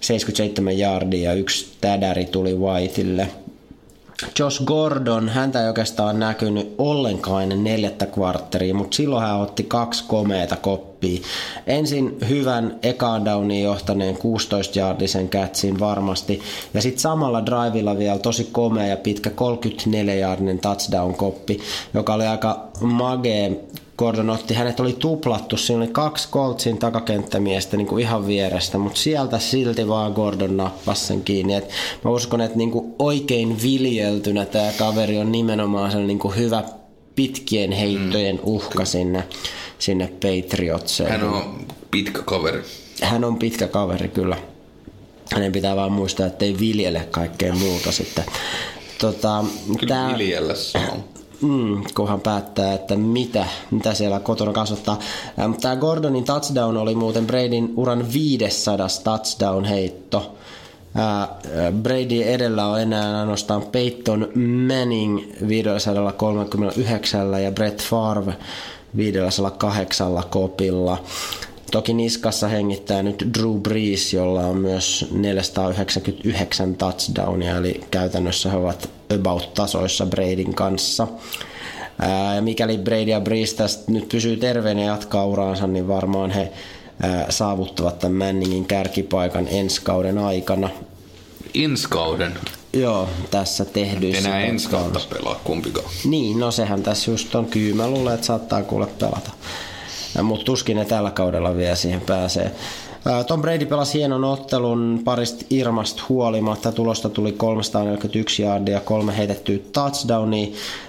[0.00, 3.28] 77 yardia ja yksi tädäri tuli Whiteille.
[4.38, 10.04] Josh Gordon, häntä ei oikeastaan näkynyt ollenkaan ennen neljättä kvartteria, mutta silloin hän otti kaksi
[10.08, 11.20] komeita koppia.
[11.66, 16.40] Ensin hyvän ekaan downiin johtaneen 16-jaardisen kätsin varmasti,
[16.74, 21.60] ja sitten samalla drivilla vielä tosi komea ja pitkä 34-jaardinen touchdown-koppi,
[21.94, 23.64] joka oli aika magee
[23.98, 29.00] Gordon otti, hänet oli tuplattu, siinä oli kaksi Coltsin takakenttämiestä niin kuin ihan vierestä, mutta
[29.00, 31.54] sieltä silti vaan Gordon nappasi sen kiinni.
[31.54, 31.68] Et
[32.04, 36.64] mä uskon, että niin kuin oikein viljeltynä tämä kaveri on nimenomaan sellainen niin kuin hyvä
[37.14, 39.24] pitkien heittojen uhka sinne,
[39.78, 41.10] sinne Patriotseen.
[41.10, 42.62] Hän on pitkä kaveri.
[43.02, 44.36] Hän on pitkä kaveri kyllä.
[45.32, 48.24] Hänen pitää vaan muistaa, että ei viljele kaikkea muuta sitten.
[48.98, 49.44] Tota,
[49.80, 50.54] Kyllä tää- viljellä
[50.92, 51.17] on.
[51.42, 54.98] Mm, kunhan päättää, että mitä, mitä siellä kotona kasvattaa.
[55.60, 60.34] Tämä Gordonin touchdown oli muuten Bradyn uran 500 touchdown-heitto.
[61.82, 64.28] Brady edellä on enää ainoastaan Peyton
[64.68, 68.36] Manning 539 ja Brett Favre
[68.96, 70.98] 508 kopilla.
[71.70, 78.90] Toki niskassa hengittää nyt Drew Brees, jolla on myös 499 touchdownia, eli käytännössä he ovat
[79.14, 81.08] about tasoissa Bradyn kanssa.
[81.98, 86.30] Ää, ja mikäli Brady ja Brees tästä nyt pysyy terveenä ja jatkaa uraansa, niin varmaan
[86.30, 86.52] he
[87.02, 90.70] ää, saavuttavat tämän Manningin kärkipaikan ensi kauden aikana.
[91.54, 92.34] Ensi kauden.
[92.72, 94.28] Joo, tässä tehdyissä.
[94.28, 95.90] Enää ensi kautta pelaa kumpikaan.
[96.04, 97.74] Niin, no sehän tässä just on kyy.
[97.74, 99.30] Mä luulen, että saattaa kuule pelata.
[100.22, 102.50] Mutta tuskin ne tällä kaudella vielä siihen pääsee.
[103.06, 106.72] Ää, Tom Brady pelasi hienon ottelun parista Irmasta huolimatta.
[106.72, 110.46] Tulosta tuli 341 yardia, kolme heitettyä touchdownia.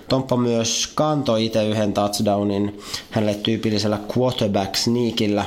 [0.10, 2.80] Tomppa myös kantoi itse yhden touchdownin
[3.12, 5.46] hänelle tyypillisellä quarterback sneakillä.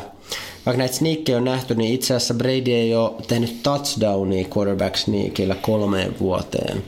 [0.66, 5.54] Vaikka näitä sneakkejä on nähty, niin itse asiassa Brady ei ole tehnyt touchdownia quarterback sneakillä
[5.54, 6.82] kolmeen vuoteen.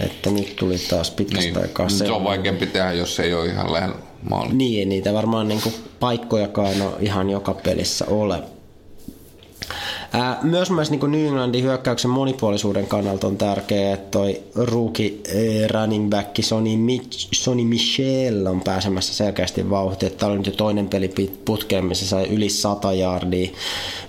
[0.00, 1.58] Että nyt tuli taas pitkästä Niin.
[1.62, 2.24] aikaa Se on sellainen.
[2.24, 3.94] vaikeampi tehdä, jos ei ole ihan lähellä
[4.30, 4.54] maalia.
[4.54, 8.42] Niin, niitä varmaan niinku paikkojakaan ole ihan joka pelissä ole.
[10.12, 14.42] Ää, myös myös niin New Englandin hyökkäyksen monipuolisuuden kannalta on tärkeää, että toi
[15.28, 20.12] eh, running back Sonny, Mich- Sonny Michel on pääsemässä selkeästi vauhtiin.
[20.12, 21.10] Tämä oli nyt jo toinen peli
[21.44, 23.50] putkeen, missä sai yli 100 yardia.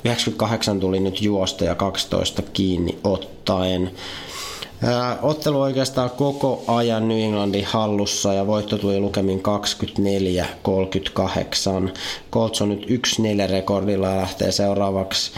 [0.05, 3.91] 98 tuli nyt juosta ja 12 kiinni ottaen.
[4.83, 9.43] Ää, Ottelu oikeastaan koko ajan New Englandin hallussa ja voitto tuli lukemin
[11.89, 11.91] 24-38.
[12.31, 15.31] Colts on nyt 1-4 rekordilla ja lähtee seuraavaksi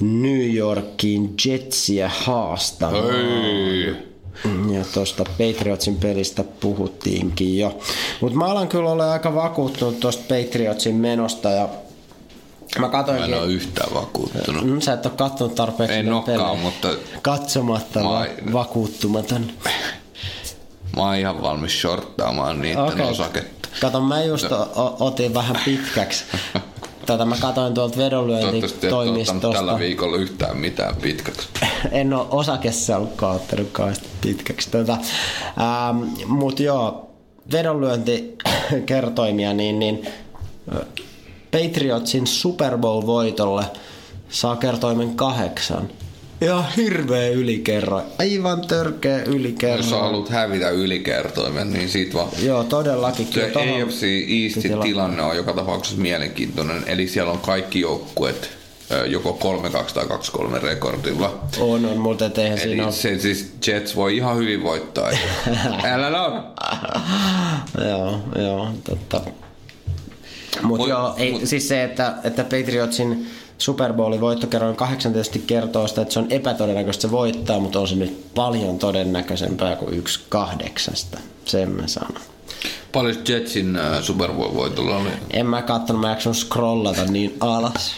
[0.00, 3.04] New Yorkin Jetsiä haastamaan.
[3.44, 4.10] Ei.
[4.78, 7.78] Ja tuosta Patriotsin pelistä puhuttiinkin jo.
[8.20, 11.68] Mutta mä alan kyllä olla aika vakuuttunut tuosta Patriotsin menosta ja
[12.78, 13.34] mä Mä en katoinkin...
[13.34, 14.64] ole yhtään vakuuttunut.
[14.64, 16.88] Mm, Sä et ole kattonut tarpeeksi En olekaan, mutta
[17.22, 19.46] Katsomatta Mä- va- vakuuttumaton.
[20.96, 23.06] mä oon ihan valmis shorttaamaan niiden Okei.
[23.06, 23.68] osaketta.
[23.80, 26.24] Kato, mä just o- o- otin vähän pitkäksi.
[27.06, 29.52] Tota, mä katoin tuolta vedonlyöntitoimistosta.
[29.52, 31.48] tällä viikolla yhtään mitään pitkäksi.
[31.92, 34.70] en ole osakesalkkaa ottanut kauheasti pitkäksi.
[34.70, 37.10] Tota, ähm, mut joo,
[37.52, 40.06] vedonlyöntikertoimia, niin, niin
[41.50, 43.64] Patriotsin Super Bowl-voitolle
[44.28, 45.88] saa kertoimen kahdeksan.
[46.40, 48.04] Ihan hirveä ylikerroin.
[48.18, 50.02] Aivan törkeä Jos sä ylikerroin.
[50.02, 53.28] haluat hävitä ylikertoimen, niin sit vaan Joo, todellakin.
[53.32, 54.02] Se AFC
[54.42, 58.50] Eastin tilanne on joka tapauksessa mielenkiintoinen, eli siellä on kaikki joukkueet
[59.06, 59.38] joko
[59.88, 61.40] 3-2 tai 2-3 rekordilla.
[61.60, 65.10] On, on, mutta eihän siinä Eli ole se siis Jets voi ihan hyvin voittaa.
[65.84, 66.42] Älä naura.
[67.88, 69.20] joo, joo, totta.
[70.62, 73.26] Mutta Mut- joo, ei, mut- siis se, että, että Patriotsin
[73.58, 77.88] Super Bowlin voittokerroin 8 tietysti kertoo sitä, että se on epätodennäköistä se voittaa, mutta on
[77.88, 81.18] se nyt paljon todennäköisempää kuin yksi kahdeksasta.
[81.44, 82.22] Sen mä sanon.
[82.92, 85.08] Paljon Jetsin ö, Super Bowl voitolla oli?
[85.30, 87.92] En mä kattonut, mä jakson scrollata niin alas.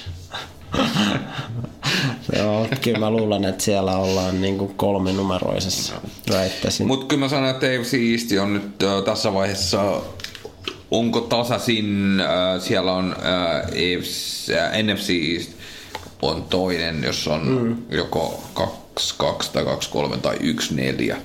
[2.36, 5.92] Joo, kyllä mä luulen, että siellä ollaan niin kuin kolme numeroisessa
[6.30, 6.86] väittäisin.
[6.86, 10.00] Mutta kyllä mä sanon, että AFC East on nyt ö, tässä vaiheessa
[10.92, 15.50] onko tasaisin, äh, siellä on äh, AFC, äh, NFC East
[16.22, 17.76] on toinen, jos on mm.
[17.96, 18.64] joko 2-2
[19.52, 20.36] tai 2-3 tai
[21.12, 21.16] 1-4.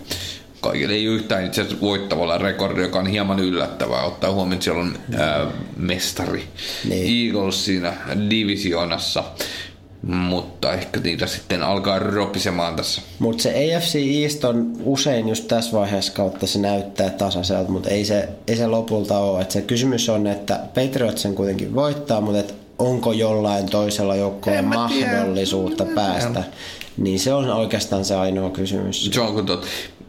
[0.62, 4.82] Kaikille ei yhtään itse asiassa voittavalla rekordi, joka on hieman yllättävää, ottaa huomioon, että siellä
[4.82, 6.48] on äh, mestari
[6.90, 7.28] Niin.
[7.28, 7.94] Eagles siinä
[8.30, 9.24] divisioonassa,
[10.02, 13.02] mutta ehkä niitä sitten alkaa ropisemaan tässä.
[13.20, 18.06] Mutta se AFC East on usein just tässä vaiheessa kautta se näyttää tasaiselta, mutta ei
[18.06, 19.42] se, ei se lopulta ole.
[19.42, 24.22] Et se kysymys on, että Patriots sen kuitenkin voittaa, mutta et onko jollain toisella En
[24.66, 25.12] mä tiedä.
[25.12, 26.44] mahdollisuutta päästä.
[26.98, 29.10] Niin se on oikeastaan se ainoa kysymys.
[29.14, 29.66] Se on kun tot,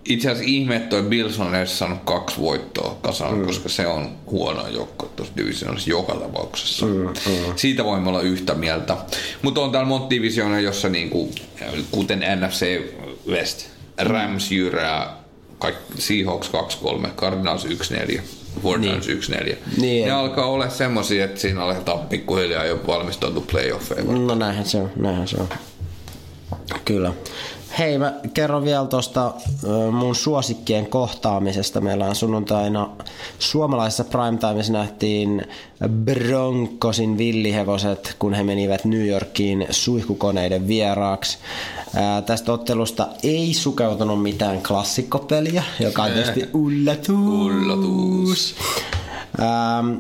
[0.08, 3.46] itse asiassa ihme, että toi Bills on edes saanut kaksi voittoa kasaan, mm.
[3.46, 6.86] koska se on huono joukko tuossa divisioonassa joka tapauksessa.
[6.86, 7.12] Mm, mm.
[7.56, 8.96] Siitä voimme olla yhtä mieltä.
[9.42, 11.30] Mutta on täällä monta divisioona, jossa niinku,
[11.90, 12.80] kuten NFC
[13.28, 13.66] West,
[13.98, 15.16] Rams jyrää,
[15.58, 16.50] kaikki, Seahawks
[17.04, 18.20] 2-3, Cardinals 1-4.
[18.62, 19.56] 49 1-4.
[19.80, 20.06] Niin.
[20.06, 24.26] Ne alkaa olla semmosia, että siinä aletaan pikkuhiljaa jo valmistautua playoffeihin.
[24.26, 25.48] No näinhän se on, näinhän se on.
[26.84, 27.12] Kyllä.
[27.78, 29.34] Hei, mä kerron vielä tuosta
[29.92, 31.80] mun suosikkien kohtaamisesta.
[31.80, 32.90] Meillä on sunnuntaina
[33.38, 35.42] suomalaisessa primetimeissa nähtiin
[36.04, 41.38] Broncosin villihevoset, kun he menivät New Yorkiin suihkukoneiden vieraaksi.
[41.94, 47.14] Ää, tästä ottelusta ei sukeutunut mitään klassikkopeliä, joka on tietysti yllätys.
[47.46, 48.54] Yllätys.
[49.40, 49.94] Ähm,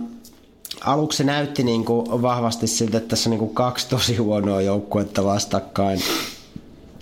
[0.84, 6.00] aluksi se näytti niinku vahvasti siltä, että tässä on niinku kaksi tosi huonoa joukkuetta vastakkain.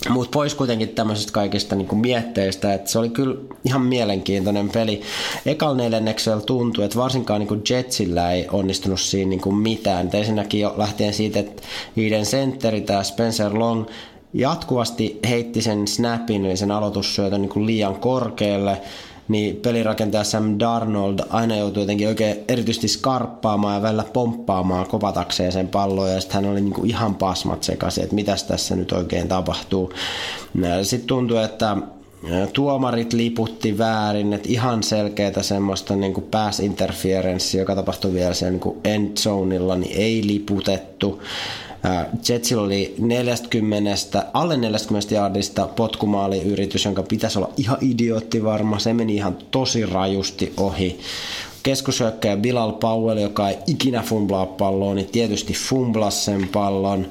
[0.09, 5.01] Mutta pois kuitenkin tämmöisistä kaikista niinku mietteistä, että se oli kyllä ihan mielenkiintoinen peli.
[5.47, 10.11] Ekal neljänneksellä tuntui, että varsinkaan niinku Jetsillä ei onnistunut siinä niinku mitään.
[10.13, 11.63] Ensinnäkin jo lähtien siitä, että
[11.97, 13.87] niiden sentteri, tämä Spencer Long,
[14.35, 18.81] jatkuvasti heitti sen snapin, eli sen aloitussyötön niinku liian korkealle
[19.29, 25.69] niin pelirakentaja Sam Darnold aina joutui jotenkin oikein erityisesti skarppaamaan ja välillä pomppaamaan kopatakseen sen
[25.69, 29.93] pallon ja sitten hän oli niinku ihan pasmat sekaisin, että mitäs tässä nyt oikein tapahtuu.
[30.83, 31.77] Sitten tuntui, että
[32.53, 38.53] tuomarit liputti väärin, että ihan selkeätä semmoista niin kuin pass interference, joka tapahtui vielä siellä
[38.53, 41.23] niin kuin end zoneilla, niin ei liputettu.
[42.29, 48.79] Jetsillä oli 40, alle 40 yardista potkumaaliyritys, jonka pitäisi olla ihan idiootti varma.
[48.79, 50.99] Se meni ihan tosi rajusti ohi.
[51.63, 57.07] Keskushyökkäjä Bilal Powell, joka ei ikinä fumblaa palloa, niin tietysti fumblas sen pallon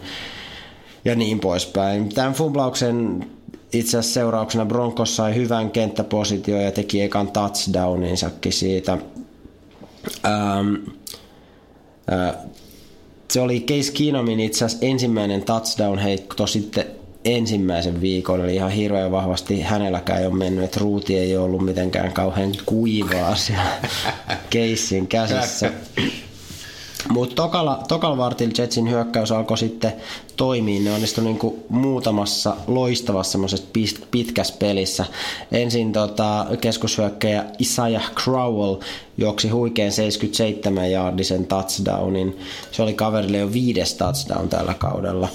[1.05, 2.09] ja niin poispäin.
[2.09, 3.25] Tämän fumblauksen
[3.73, 8.97] itse asiassa seurauksena Broncos sai hyvän kenttäposition ja teki ekan touchdowninsakin siitä.
[10.25, 10.75] Ähm,
[12.11, 12.35] äh,
[13.31, 16.85] se oli Case Keenumin itse asiassa ensimmäinen touchdown heitto sitten
[17.25, 22.13] ensimmäisen viikon, eli ihan hirveän vahvasti hänelläkään ei ole mennyt, että ruuti ei ollut mitenkään
[22.13, 23.71] kauhean kuivaa siellä
[24.49, 25.71] keissin käsissä.
[27.09, 29.93] Mutta tokalla, tokalla vartilla Jetsin hyökkäys alkoi sitten
[30.35, 30.81] toimia.
[30.81, 33.39] Ne onnistui niinku muutamassa loistavassa
[34.11, 35.05] pitkässä pelissä.
[35.51, 38.75] Ensin tota, keskushyökkäjä Isaiah Crowell
[39.17, 42.39] juoksi huikean 77 jaardisen touchdownin.
[42.71, 45.27] Se oli kaverille jo viides touchdown tällä kaudella.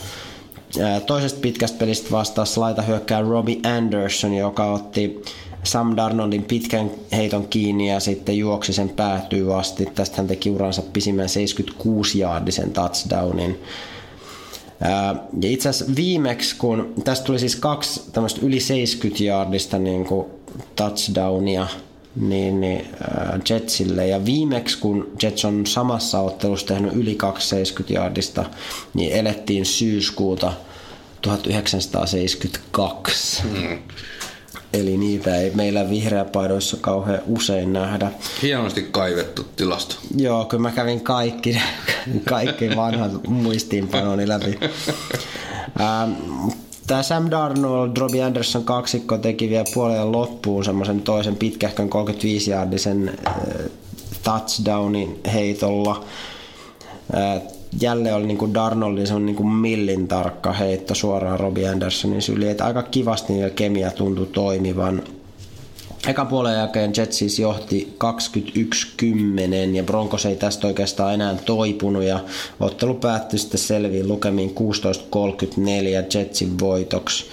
[1.06, 5.22] Toisesta pitkästä pelistä vastasi laita hyökkää Robbie Anderson, joka otti
[5.64, 9.86] Sam Darnoldin pitkän heiton kiinni ja sitten juoksi sen päätyy asti.
[9.94, 13.62] Tästä hän teki uransa pisimmän 76-jaardisen touchdownin.
[15.42, 20.06] Ja itse asiassa viimeksi, kun tästä tuli siis kaksi tämmöistä yli 70 jaardista niin
[20.76, 21.66] touchdownia
[22.16, 22.86] niin, niin äh,
[23.50, 24.06] Jetsille.
[24.06, 28.44] Ja viimeksi, kun Jets on samassa ottelussa tehnyt yli 270 jaardista,
[28.94, 30.52] niin elettiin syyskuuta
[31.22, 33.42] 1972.
[33.42, 33.78] Mm.
[34.72, 38.12] Eli niitä ei meillä vihreäpaidoissa kauhean usein nähdä.
[38.42, 39.96] Hienosti kaivettu tilasto.
[40.16, 41.60] Joo, kyllä mä kävin kaikki,
[42.28, 44.58] kaikki vanhat muistiinpanoni läpi.
[45.80, 46.12] Ähm,
[46.90, 53.34] Tämä Sam Darnold, Robbie Anderson kaksikko teki vielä puolen loppuun semmoisen toisen pitkähkön 35-jaardisen äh,
[54.22, 56.04] touchdownin heitolla.
[57.14, 57.42] Äh,
[57.80, 62.50] jälleen oli niin Darnoldin se on niin kuin millin tarkka heitto suoraan Robbie Andersonin syliin.
[62.50, 65.02] Että aika kivasti niillä kemia tuntui toimivan.
[66.08, 67.96] Ekan puolen jälkeen Jets siis johti
[69.72, 72.20] 21-10 ja Broncos ei tästä oikeastaan enää toipunut ja
[72.60, 74.54] ottelu päättyi sitten selviin lukemiin
[76.14, 77.26] 16-34 Jetsin voitoksi.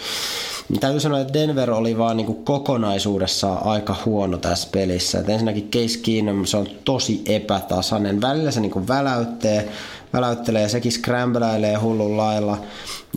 [0.79, 5.19] Täytyy sanoa, että Denver oli vaan niin kokonaisuudessaan aika huono tässä pelissä.
[5.19, 8.21] Et ensinnäkin Case Keenum, se on tosi epätasainen.
[8.21, 9.69] Välillä se niin väläyttee,
[10.13, 12.57] väläyttelee, sekin scrambleilee hullun lailla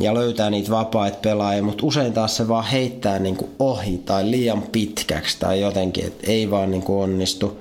[0.01, 4.63] ja löytää niitä vapaita pelaajia, mutta usein taas se vaan heittää kuin ohi tai liian
[4.63, 7.61] pitkäksi tai jotenkin, että ei vaan niin kuin onnistu.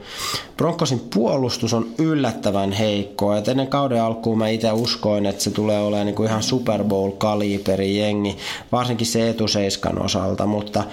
[0.58, 5.80] Broncosin puolustus on yllättävän heikkoa, ja ennen kauden alkuun mä itse uskoin, että se tulee
[5.80, 8.38] olemaan niin kuin ihan Super Bowl-kaliberi jengi,
[8.72, 10.84] varsinkin se etuseiskan osalta, mutta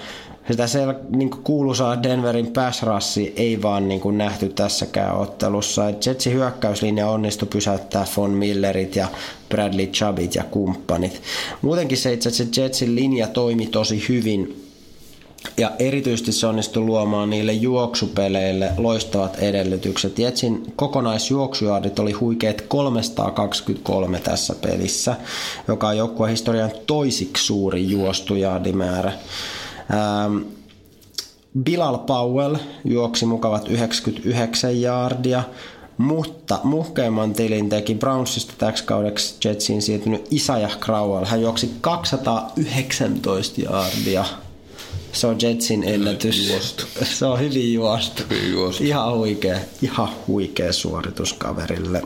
[0.49, 5.83] sitä sel, niin kuuluisaa Denverin passrassi ei vaan niin kuin nähty tässäkään ottelussa.
[6.05, 9.07] Jetsin hyökkäyslinja onnistui pysäyttää Von Millerit ja
[9.49, 11.21] Bradley Chubbit ja kumppanit.
[11.61, 14.67] Muutenkin se itse asiassa Jetsin linja toimi tosi hyvin
[15.57, 20.19] ja erityisesti se onnistui luomaan niille juoksupeleille loistavat edellytykset.
[20.19, 25.15] Jetsin kokonaisjuoksujaardit oli huikeet 323 tässä pelissä,
[25.67, 29.11] joka on joukkueen historian toisiksi suuri juostujaardimäärä.
[29.91, 30.37] Ähm,
[31.63, 35.43] Bilal Powell juoksi mukavat 99 jaardia,
[35.97, 41.25] mutta muhkeimman tilin teki Brownsista täksi kaudeksi Jetsiin siirtynyt Isaiah Crowell.
[41.25, 44.25] Hän juoksi 219 jaardia.
[45.11, 46.49] Se on Jetsin ennätys.
[46.49, 46.83] Juostu.
[47.03, 48.23] Se on hyvin juostu.
[48.29, 48.83] Hyvin juostu.
[48.83, 52.03] Ihan huikea, ihan huikea suoritus kaverille.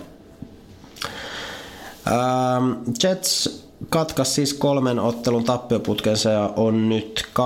[2.07, 2.73] Ähm,
[3.03, 7.43] Jets katkas siis kolmen ottelun tappioputkensa ja on nyt 2-3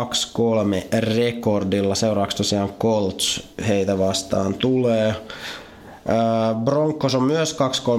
[0.99, 1.95] rekordilla.
[1.95, 5.15] Seuraavaksi tosiaan Colts heitä vastaan tulee.
[6.63, 7.57] Broncos on myös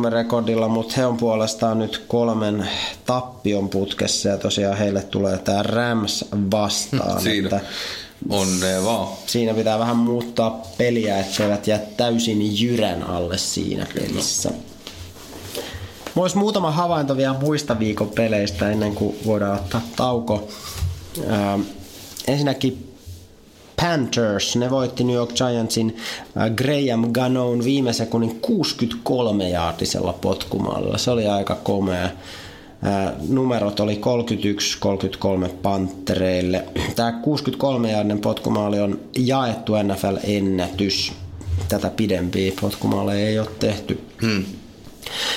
[0.08, 2.68] 2-3 rekordilla, mutta he on puolestaan nyt kolmen
[3.06, 7.20] tappion putkessa ja tosiaan heille tulee tämä Rams vastaan.
[7.20, 7.46] Siinä.
[7.46, 7.60] Että
[8.30, 9.08] Onnea vaan.
[9.26, 14.50] siinä pitää vähän muuttaa peliä, että eivät jää täysin jyrän alle siinä pelissä.
[16.16, 20.48] Mulla olisi muutama havainto vielä muista viikon peleistä ennen kuin voidaan ottaa tauko.
[21.28, 21.58] Ää,
[22.28, 22.94] ensinnäkin
[23.82, 25.96] Panthers, ne voitti New York Giantsin
[26.36, 30.98] äh, Graham Ganon viime sekunnin 63 jaardisella potkumalla.
[30.98, 32.04] Se oli aika komea.
[32.04, 32.12] Äh,
[33.28, 34.00] numerot oli
[35.46, 36.64] 31-33 Panttereille.
[36.96, 41.12] Tämä 63 jaardinen potkumaali on jaettu NFL-ennätys.
[41.68, 44.00] Tätä pidempiä potkumaaleja ei ole tehty.
[44.22, 44.44] Hmm.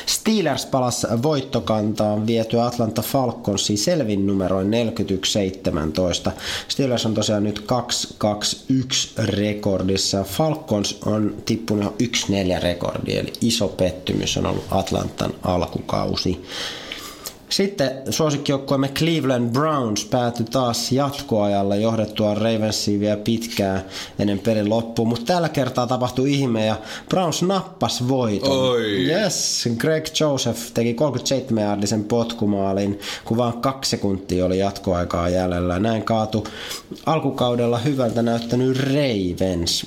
[0.05, 4.67] Steelers palasi voittokantaan viety Atlanta Falconsiin selvin numeroin
[6.28, 6.32] 41-17.
[6.67, 7.65] Steelers on tosiaan nyt
[9.20, 10.24] 2-2-1 rekordissa.
[10.24, 12.07] Falcons on tippunut jo
[12.59, 16.41] 1-4 rekordi, eli iso pettymys on ollut Atlantan alkukausi.
[17.50, 23.82] Sitten suosikkijoukkueemme Cleveland Browns päätyi taas jatkoajalla johdettua Ravensia vielä pitkään
[24.20, 26.76] ennen pelin loppuun, mutta tällä kertaa tapahtui ihme ja
[27.10, 28.52] Browns nappas voiton.
[28.52, 29.06] Oi.
[29.06, 35.80] Yes, Greg Joseph teki 37 jaardisen potkumaalin, kun vain kaksi sekuntia oli jatkoaikaa jäljellä.
[35.80, 36.47] Näin kaatu
[37.06, 39.86] alkukaudella hyvältä näyttänyt Ravens.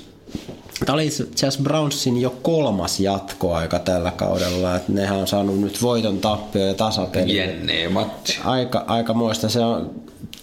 [0.86, 5.82] Tämä oli itse asiassa Brownsin jo kolmas jatkoaika tällä kaudella, että nehän on saanut nyt
[5.82, 7.36] voiton tappio ja tasapeli.
[7.36, 8.38] Jennee matsi.
[8.44, 9.48] Aika, aika muista.
[9.48, 9.90] Se on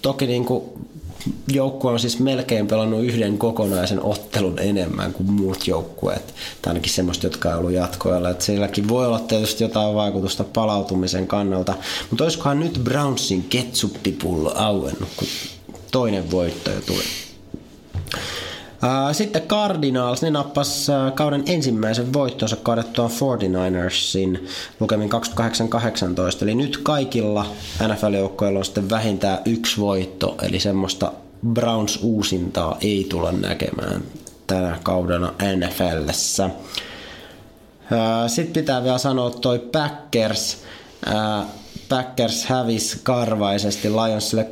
[0.01, 0.63] toki niin kuin
[1.47, 6.33] joukkue on siis melkein pelannut yhden kokonaisen ottelun enemmän kuin muut joukkueet.
[6.61, 8.29] Tai ainakin semmoista, jotka on ollut jatkoilla.
[8.29, 11.73] Että silläkin voi olla tietysti jotain vaikutusta palautumisen kannalta.
[12.09, 15.27] Mutta olisikohan nyt Brownsin ketsuppipullo auennut, kun
[15.91, 17.03] toinen voitto jo tuli.
[19.11, 24.47] Sitten Cardinals, ne nappas kauden ensimmäisen voittonsa kaadettua 49ersin
[24.79, 25.13] lukemin 28-18.
[26.41, 27.45] Eli nyt kaikilla
[27.87, 31.11] NFL-joukkoilla on sitten vähintään yksi voitto, eli semmoista
[31.53, 34.01] Browns uusintaa ei tulla näkemään
[34.47, 36.49] tänä kaudena NFLssä.
[38.27, 40.63] Sitten pitää vielä sanoa toi Packers.
[41.89, 44.47] Packers hävisi karvaisesti Lionsille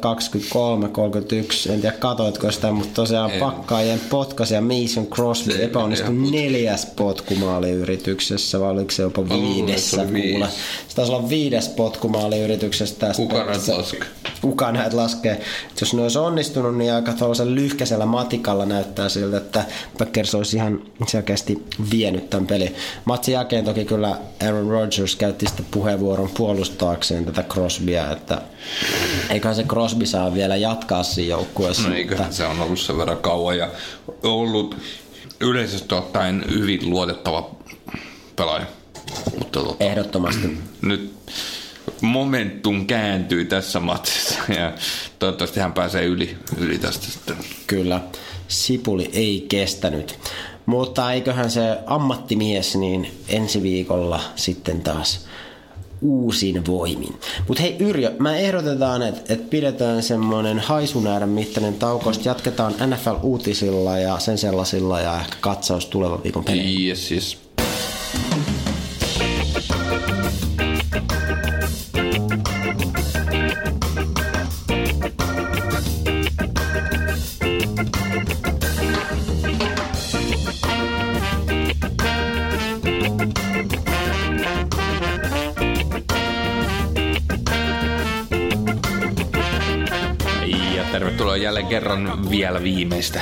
[1.67, 1.71] 23-31.
[1.71, 3.39] En tiedä katoitko sitä, mutta tosiaan en.
[3.39, 10.47] pakkaajien potkasi ja Mason Crosby epäonnistui neljäs potkumaaliyrityksessä, vai oliko se jopa viidessä kuule.
[10.87, 13.23] Se taisi olla viides potkumaaliyrityksessä tästä.
[13.23, 14.07] Kuka näitä laskee?
[14.41, 15.41] Kuka näitä laskee?
[15.81, 19.65] Jos ne olisi onnistunut, niin aika tuollaisella lyhkäisellä matikalla näyttää siltä, että
[19.97, 22.75] Packers olisi ihan selkeästi vienyt tämän pelin.
[23.05, 28.41] Matsin jälkeen toki kyllä Aaron Rodgers käytti sitä puheenvuoron puolustaakseen tätä Crosbya, että
[29.29, 31.89] eiköhän se Crosby saa vielä jatkaa siinä joukkueessa.
[31.89, 32.37] No eiköhän mutta...
[32.37, 33.69] se on ollut sen verran kauan ja
[34.23, 34.77] ollut
[35.39, 37.49] yleisesti ottaen hyvin luotettava
[38.35, 38.65] pelaaja.
[39.39, 40.57] Mutta tota, Ehdottomasti.
[40.81, 41.13] Nyt
[42.01, 44.73] momentum kääntyy tässä matsissa ja
[45.19, 47.35] toivottavasti hän pääsee yli, yli tästä sitten.
[47.67, 48.01] Kyllä,
[48.47, 50.19] Sipuli ei kestänyt.
[50.65, 55.27] Mutta eiköhän se ammattimies niin ensi viikolla sitten taas
[56.01, 57.15] uusin voimin.
[57.47, 64.19] Mutta hei Yrjö, mä ehdotetaan, että et pidetään semmoinen haisunäärän mittainen tauko, jatketaan NFL-uutisilla ja
[64.19, 66.87] sen sellaisilla ja ehkä katsaus tulevan viikon peleihin.
[66.87, 67.37] Yes, yes.
[91.37, 93.21] Jälleen kerran vielä viimeistä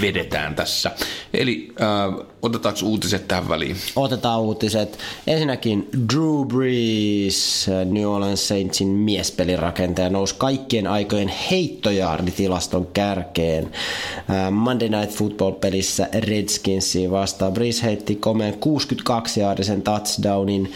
[0.00, 0.90] vedetään tässä.
[1.34, 3.76] Eli äh, otetaanko uutiset tähän väliin?
[3.96, 4.98] Otetaan uutiset.
[5.26, 13.70] Ensinnäkin Drew Brees, New Orleans Saintsin miespelirakentaja, nousi kaikkien aikojen heittojaarditilaston kärkeen.
[14.30, 17.52] Äh, Monday Night Football-pelissä Redskinsiin vastaan.
[17.52, 20.72] Brees heitti komeen 62-jaardisen touchdownin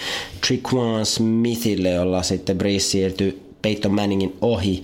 [0.46, 4.82] Triquan Smithille, jolla sitten Brees siirtyi Peyton Manningin ohi.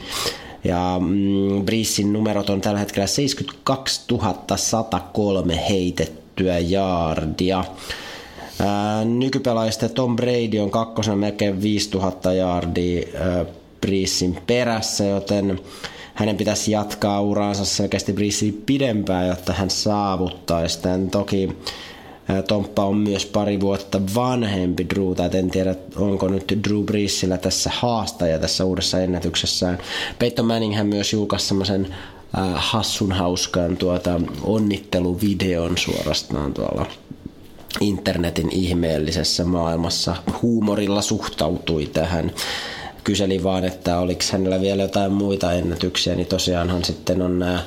[0.65, 4.01] Ja mm, numerot on tällä hetkellä 72
[4.57, 7.65] 103 heitettyä jaardia.
[9.05, 13.07] Nykypelaajista Tom Brady on kakkosena melkein 5000 jaardia
[13.81, 15.61] Breesin perässä, joten
[16.15, 21.11] hänen pitäisi jatkaa uraansa selkeästi Breesia pidempään, jotta hän saavuttaisi tämän.
[21.11, 21.57] Toki
[22.49, 27.71] Tomppa on myös pari vuotta vanhempi Drew, tai en tiedä onko nyt Drew Breesillä tässä
[27.75, 29.79] haastaja tässä uudessa ennätyksessään.
[30.19, 31.95] Peyton Manning hän myös julkaisi semmoisen
[32.39, 36.87] äh, hassun hauskan tuota, onnitteluvideon suorastaan tuolla
[37.81, 40.17] internetin ihmeellisessä maailmassa.
[40.43, 42.33] Huumorilla suhtautui tähän
[43.05, 47.63] kyseli vaan, että oliko hänellä vielä jotain muita ennätyksiä, niin tosiaanhan sitten on nämä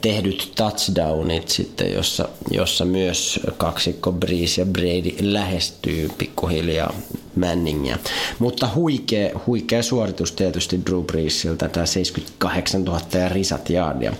[0.00, 6.94] tehdyt touchdownit sitten, jossa, jossa myös kaksikko Breeze ja Brady lähestyy pikkuhiljaa
[7.36, 7.98] Manningia.
[8.38, 14.12] Mutta huikea, huikea suoritus tietysti Drew Breesiltä, tämä 78 000 ja risat jardia.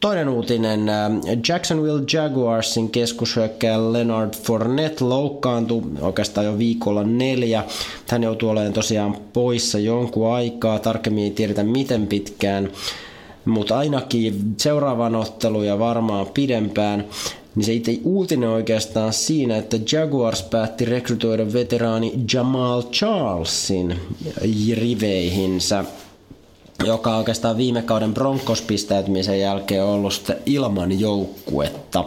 [0.00, 0.88] Toinen uutinen.
[0.88, 1.10] äh,
[1.48, 7.64] Jacksonville Jaguarsin keskushyökkäjä Leonard Fournette loukkaantui oikeastaan jo viikolla neljä.
[8.08, 10.78] Hän joutuu olemaan tosiaan poissa jonkun aikaa.
[10.78, 12.70] Tarkemmin ei tiedetä miten pitkään.
[13.48, 17.04] Mutta ainakin seuraavaan otteluun ja varmaan pidempään.
[17.54, 23.96] Niin se itse uutinen oikeastaan siinä, että Jaguars päätti rekrytoida veteraani Jamal Charlesin
[24.74, 25.84] riveihinsä
[26.84, 32.04] joka on oikeastaan viime kauden Broncos-pistäytymisen jälkeen ollut sitten ilman joukkuetta.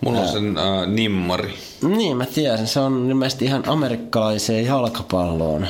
[0.00, 1.54] Mulla on sen äh, nimmari.
[1.82, 2.66] Niin, mä tiedän.
[2.66, 5.66] Se on ilmeisesti ihan amerikkalaiseen jalkapalloon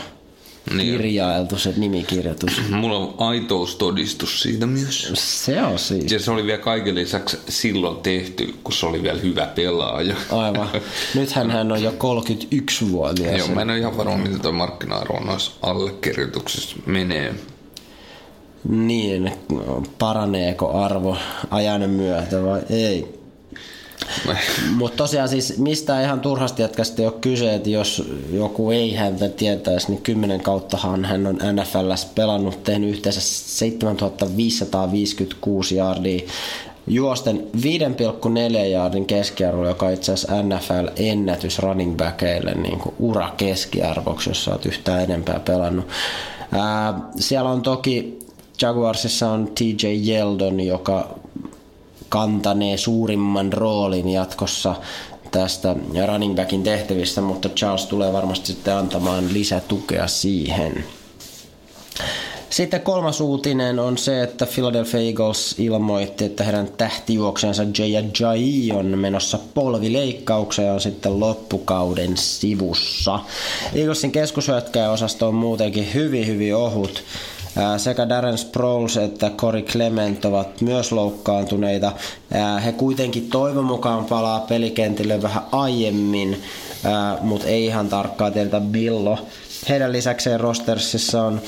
[0.75, 0.93] Niin.
[0.93, 2.62] kirjailtu se nimikirjoitus.
[2.71, 5.12] Mulla on aitoustodistus siitä myös.
[5.14, 6.12] Se on siis.
[6.12, 10.17] Ja se oli vielä kaiken lisäksi silloin tehty, kun se oli vielä hyvä pelaaja.
[10.31, 10.69] Aivan.
[11.14, 13.39] Nythän hän on jo 31-vuotias.
[13.39, 17.35] Joo, mä en ole ihan varma, mitä tuo markkina-arvo noissa allekirjoituksissa menee.
[18.69, 19.33] Niin,
[19.99, 21.17] paraneeko arvo
[21.51, 23.16] ajan myötä vai ei.
[24.79, 29.29] Mutta tosiaan siis mistä ihan turhasti jätkästä ei ole kyse, että jos joku ei häntä
[29.29, 36.20] tietäisi, niin 10 kauttahan hän on NFLs pelannut, tehnyt yhteensä 7556 jardia,
[36.87, 37.62] juosten 5,4
[38.57, 45.03] jardin keskiarvo, joka itse asiassa NFL-ennätys running backeille niin ura keskiarvoksi, jos sä oot yhtään
[45.03, 45.89] enempää pelannut.
[46.53, 48.18] Ää, siellä on toki
[48.62, 51.18] Jaguarsissa on TJ Yeldon, joka
[52.09, 54.75] kantanee suurimman roolin jatkossa
[55.31, 55.77] tästä
[56.07, 60.85] running backin tehtävistä, mutta Charles tulee varmasti sitten antamaan lisätukea siihen.
[62.51, 68.99] Sitten kolmas uutinen on se, että Philadelphia Eagles ilmoitti, että heidän tähtijuoksensa Jay Jai on
[68.99, 73.21] menossa polvileikkaukseen on sitten loppukauden sivussa.
[73.75, 77.05] Eaglesin keskushyökkäjäosasto on muutenkin hyvin hyvin ohut.
[77.77, 81.93] Sekä Darren Sproles että Corey Clement ovat myös loukkaantuneita.
[82.65, 86.43] He kuitenkin toivon mukaan palaa pelikentille vähän aiemmin,
[87.21, 89.19] mutta ei ihan tarkkaa tiedetä milloin.
[89.69, 91.41] Heidän lisäkseen rostersissa on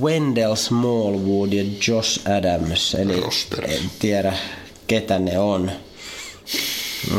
[0.00, 3.72] Wendell Smallwood ja Josh Adams, eli Rosters.
[3.72, 4.32] en tiedä
[4.86, 5.70] ketä ne on.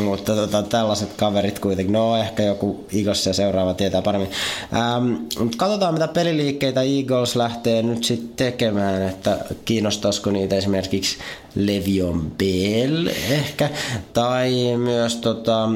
[0.04, 4.32] Mutta tota, tällaiset kaverit kuitenkin, no ehkä joku Eagles ja seuraava tietää paremmin.
[4.74, 11.18] Ähm, mut katsotaan mitä peliliikkeitä Eagles lähtee nyt sitten tekemään, että kiinnostaisiko niitä esimerkiksi
[11.56, 13.70] Levion Bell ehkä,
[14.14, 15.70] tai myös tota,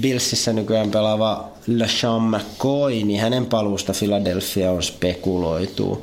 [0.00, 1.48] Billsissä nykyään pelaava
[1.78, 6.02] LaShawn McCoy, niin hänen paluusta Philadelphia on spekuloitu.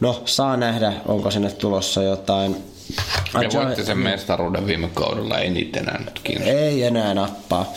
[0.00, 2.56] No, saa nähdä, onko sinne tulossa jotain.
[3.34, 6.52] Me Ajay- voitte sen mestaruuden viime kaudella, ei niitä enää nyt kiinnosta.
[6.52, 7.72] ei enää nappaa.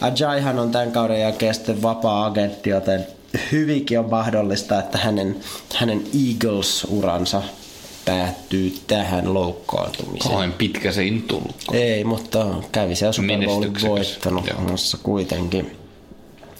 [0.00, 3.06] Ajaihan on tämän kauden jälkeen sitten vapaa-agentti, joten
[3.52, 5.36] hyvinkin on mahdollista, että hänen,
[5.74, 7.42] hänen Eagles-uransa
[8.04, 10.30] päättyy tähän loukkaantumiseen.
[10.30, 11.56] Kauhean pitkä se ei tullut.
[11.72, 14.44] Ei, mutta kävi siellä Super Bowlin voittanut
[15.02, 15.81] kuitenkin.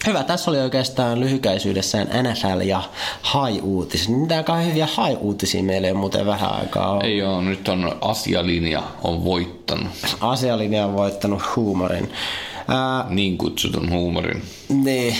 [0.06, 2.82] Hyvä, tässä oli oikeastaan lyhykäisyydessään NFL ja
[3.22, 4.08] hai-uutiset.
[4.08, 7.04] Mitään hyviä hai-uutisia meillä ei ole muuten vähän aikaa ollut.
[7.04, 9.86] Ei oo, nyt on asialinja on voittanut.
[10.20, 12.12] Asialinja on voittanut huumorin.
[12.68, 14.42] Ää, Niin kutsutun huumorin.
[14.68, 15.16] Niin.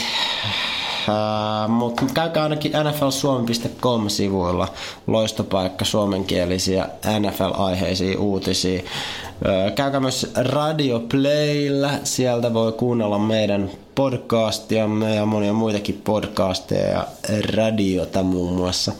[1.09, 4.69] Uh, mutta käykää ainakin nflsuomi.com-sivuilla
[5.07, 8.83] loistopaikka suomenkielisiä NFL-aiheisia uutisia.
[8.83, 17.07] Uh, käykää myös Radio Playllä, sieltä voi kuunnella meidän podcastiamme ja monia muitakin podcasteja ja
[17.57, 18.93] radiota muun muassa.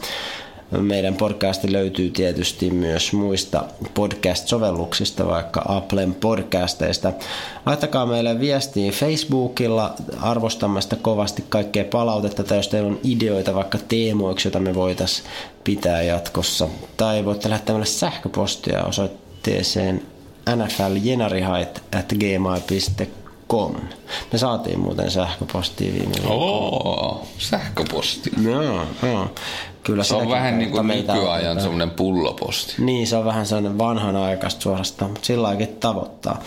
[0.71, 3.63] Meidän podcasti löytyy tietysti myös muista
[3.93, 7.13] podcast-sovelluksista, vaikka Applen podcasteista.
[7.65, 13.77] Laittakaa meille viestiä Facebookilla, arvostamme sitä kovasti kaikkea palautetta, tai jos teillä on ideoita vaikka
[13.87, 15.27] teemoiksi, joita me voitaisiin
[15.63, 16.67] pitää jatkossa.
[16.97, 20.01] Tai voitte lähettää meille sähköpostia osoitteeseen
[20.55, 22.13] nfljenarihait at.
[24.31, 26.33] Me saatiin muuten sähköpostia viime viikolla.
[26.43, 28.31] Oo, sähköposti.
[28.41, 29.27] Joo, joo.
[29.83, 32.73] Kyllä Se on vähän niin kuin nykyajan semmoinen pulloposti.
[32.77, 36.41] Niin, se on vähän sellainen vanhanaikaista suorastaan, mutta sillä tavoittaa.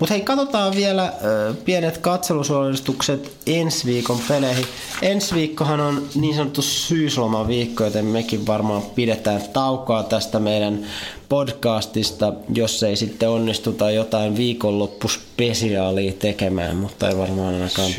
[0.00, 4.66] Mutta hei, katsotaan vielä ö, pienet katselusuositukset ensi viikon peleihin.
[5.02, 10.86] Ensi viikkohan on niin sanottu syyslomaviikko, joten mekin varmaan pidetään taukoa tästä meidän
[11.28, 17.90] podcastista, jos ei sitten onnistuta jotain viikonloppuspesiaalia tekemään, mutta ei varmaan ainakaan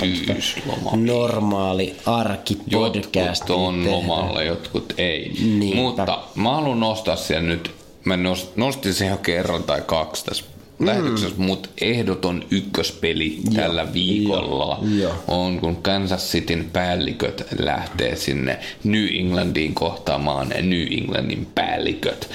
[0.96, 5.34] normaali arki Jotkut on lomalla, jotkut ei.
[5.60, 5.82] Niinpä.
[5.82, 7.72] Mutta mä haluan nostaa sen nyt,
[8.06, 10.46] mä nost- nostin sen jo kerran tai kaksi tässä
[10.80, 15.14] lähetyksessä, mutta ehdoton ykköspeli tällä viikolla Joo.
[15.28, 22.30] on, kun Kansas Cityn päälliköt lähtee sinne New Englandiin kohtaamaan New Englandin päälliköt.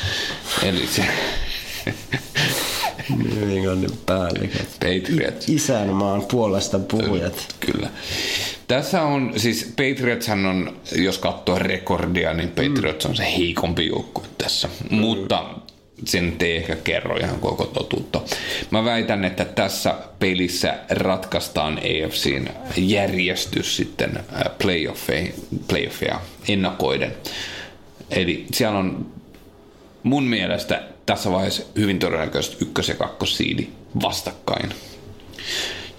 [0.62, 1.04] Eli se
[3.34, 4.68] New Englandin päälliköt.
[4.80, 5.48] Patriots.
[5.48, 7.54] Isänmaan puolesta puhujat.
[7.60, 7.90] Kyllä.
[8.70, 14.68] Tässä on, siis Patriotshan on, jos katsoo rekordia, niin Patriots on se heikompi joukkue tässä.
[14.90, 14.96] Mm.
[14.96, 15.44] Mutta
[16.04, 18.20] sen ei ehkä kerro ihan koko totuutta.
[18.70, 25.32] Mä väitän, että tässä pelissä ratkaistaan AFCn järjestys sitten äh, playoffeja,
[25.68, 27.14] playoffeja ennakoiden.
[28.10, 29.06] Eli siellä on
[30.02, 33.68] mun mielestä tässä vaiheessa hyvin todennäköisesti ykkös- ja kakkossiidi
[34.02, 34.70] vastakkain.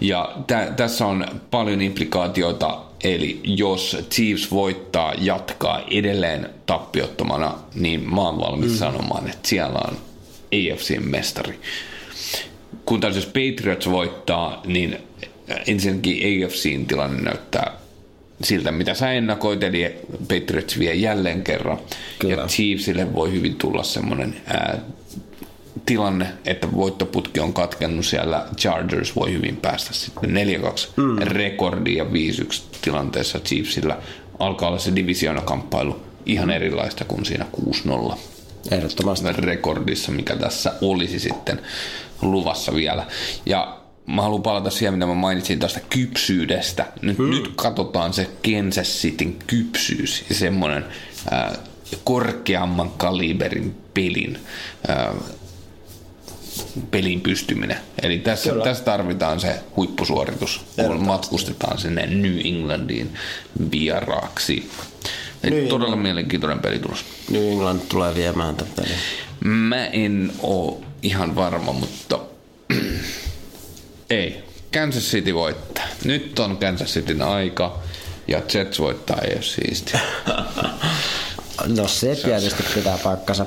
[0.01, 8.21] Ja tä, tässä on paljon implikaatioita, eli jos Chiefs voittaa jatkaa edelleen tappiottomana, niin mä
[8.21, 8.77] oon valmis mm.
[8.77, 9.97] sanomaan, että siellä on
[10.51, 11.59] AFCn mestari.
[12.85, 14.97] Kun taas jos Patriots voittaa, niin
[15.67, 17.81] ensinnäkin AFCn tilanne näyttää
[18.43, 19.95] siltä, mitä sä ennakoit, eli
[20.27, 21.77] Patriots vie jälleen kerran.
[22.19, 22.35] Kyllä.
[22.35, 24.35] Ja Chiefsille voi hyvin tulla semmoinen
[25.85, 30.35] tilanne, että voittoputki on katkennut siellä, Chargers voi hyvin päästä sitten 4-2
[30.95, 31.17] mm.
[31.17, 32.07] rekordi ja 5-1
[32.81, 33.97] tilanteessa Chiefsillä
[34.39, 37.45] alkaa olla se divisionakamppailu ihan erilaista kuin siinä
[38.13, 38.15] 6-0
[38.71, 39.27] Ehdottomasti.
[39.31, 41.61] rekordissa, mikä tässä olisi sitten
[42.21, 43.05] luvassa vielä.
[43.45, 46.85] Ja mä haluan palata siihen, mitä mä mainitsin tästä kypsyydestä.
[47.01, 47.29] Nyt, hmm.
[47.29, 50.85] nyt katsotaan se Kansas Cityn kypsyys ja semmoinen
[51.33, 51.57] äh,
[52.03, 54.39] korkeamman kaliberin pelin
[54.89, 55.15] äh,
[56.91, 57.77] pelin pystyminen.
[58.01, 63.13] Eli tässä, tässä tarvitaan se huippusuoritus, kun matkustetaan sinne New Englandiin
[63.71, 64.69] vieraaksi.
[65.43, 67.05] Eli New todella mielenkiintoinen pelitulos.
[67.29, 68.97] New England tulee viemään tätä peliä.
[69.43, 72.19] Mä en oo ihan varma, mutta
[74.09, 74.43] ei.
[74.73, 75.85] Kansas City voittaa.
[76.03, 77.79] Nyt on Kansas Cityn aika
[78.27, 79.91] ja Jets voittaa AFC East.
[81.67, 83.45] No se tietysti pitää paikkansa.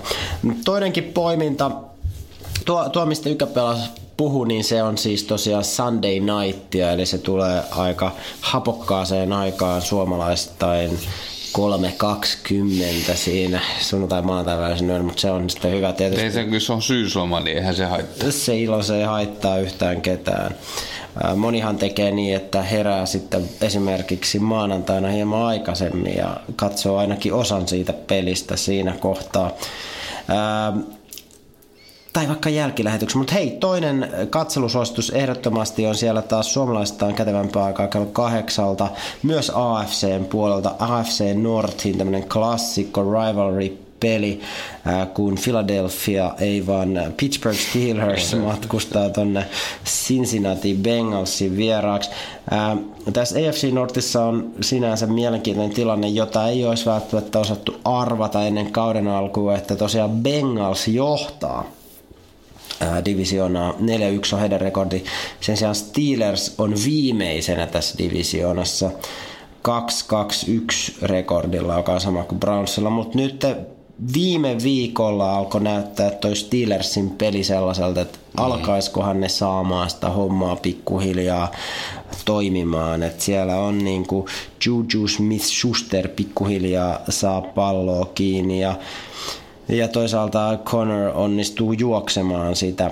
[0.64, 1.70] Toinenkin poiminta,
[2.64, 7.62] tuo, tuo mistä Ykäpelas puhui, niin se on siis tosiaan Sunday Nightia, eli se tulee
[7.70, 10.98] aika hapokkaaseen aikaan suomalaistain
[11.58, 16.24] 3.20 siinä sunnuntai maanantai välisenä yönä, mutta se on sitten hyvä tietysti.
[16.24, 18.30] Ei se, kun se on syysloma, niin eihän se haittaa.
[18.30, 20.54] Se ilo se ei haittaa yhtään ketään.
[21.22, 27.68] Ää, Monihan tekee niin, että herää sitten esimerkiksi maanantaina hieman aikaisemmin ja katsoo ainakin osan
[27.68, 29.50] siitä pelistä siinä kohtaa.
[32.14, 33.18] Tai vaikka jälkilähetyksessä.
[33.18, 38.88] Mutta hei, toinen katselusuositus ehdottomasti on siellä taas suomalaistaan kätevämpää aikaa kello kahdeksalta.
[39.22, 40.74] Myös AFCn puolelta.
[40.78, 44.40] AFC Northin tämmöinen klassikko rivalry peli,
[44.86, 49.46] äh, kun Philadelphia ei vaan Pittsburgh Steelers matkustaa tonne
[49.84, 52.10] Cincinnati Bengalsin vieraaksi.
[52.52, 52.78] Äh,
[53.12, 59.08] Tässä AFC Northissa on sinänsä mielenkiintoinen tilanne, jota ei olisi välttämättä osattu arvata ennen kauden
[59.08, 61.64] alkua, että tosiaan Bengals johtaa
[63.04, 63.72] divisioonaa.
[63.72, 63.74] 4-1
[64.32, 65.02] on heidän rekordi.
[65.40, 68.90] Sen sijaan Steelers on viimeisenä tässä divisioonassa
[69.68, 69.72] 2-2-1
[71.02, 73.46] rekordilla, joka on sama kuin Brownsilla, mutta nyt
[74.14, 81.50] viime viikolla alkoi näyttää toi Steelersin peli sellaiselta, että alkaiskohan ne saamaan sitä hommaa pikkuhiljaa
[82.24, 83.02] toimimaan.
[83.02, 84.28] Et siellä on niinku
[84.66, 88.74] Juju Smith-Schuster pikkuhiljaa saa palloa kiinni ja
[89.68, 92.90] ja toisaalta Connor onnistuu juoksemaan sitä.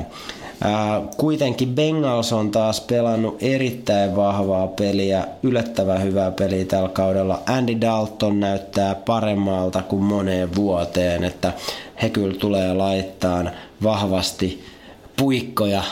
[1.16, 7.43] Kuitenkin Bengals on taas pelannut erittäin vahvaa peliä, yllättävän hyvää peliä tällä kaudella.
[7.47, 11.53] Andy Dalton näyttää paremmalta kuin moneen vuoteen, että
[12.03, 13.45] he kyllä tulee laittaa
[13.83, 14.64] vahvasti
[15.16, 15.83] puikkoja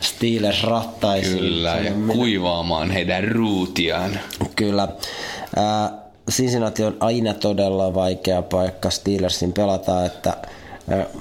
[0.00, 1.38] Steelers rattaisiin.
[1.38, 4.10] Kyllä, ja kuivaamaan heidän ruutiaan.
[4.56, 4.88] Kyllä.
[5.56, 10.36] Ää, Cincinnati on aina todella vaikea paikka Steelersin pelata, että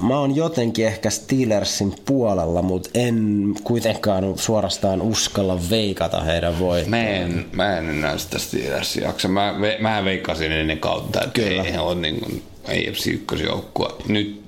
[0.02, 6.90] mä oon jotenkin ehkä Steelersin puolella, mutta en kuitenkaan suorastaan uskalla veikata heidän voittoa.
[6.90, 9.28] Mä en, mä en enää sitä Steelersia jaksa.
[9.28, 11.64] Mä, mä veikkasin ennen kautta, että Kyllä.
[11.64, 13.98] ei ole niin kuin AFC ykkösjoukkua.
[14.08, 14.42] Nyt,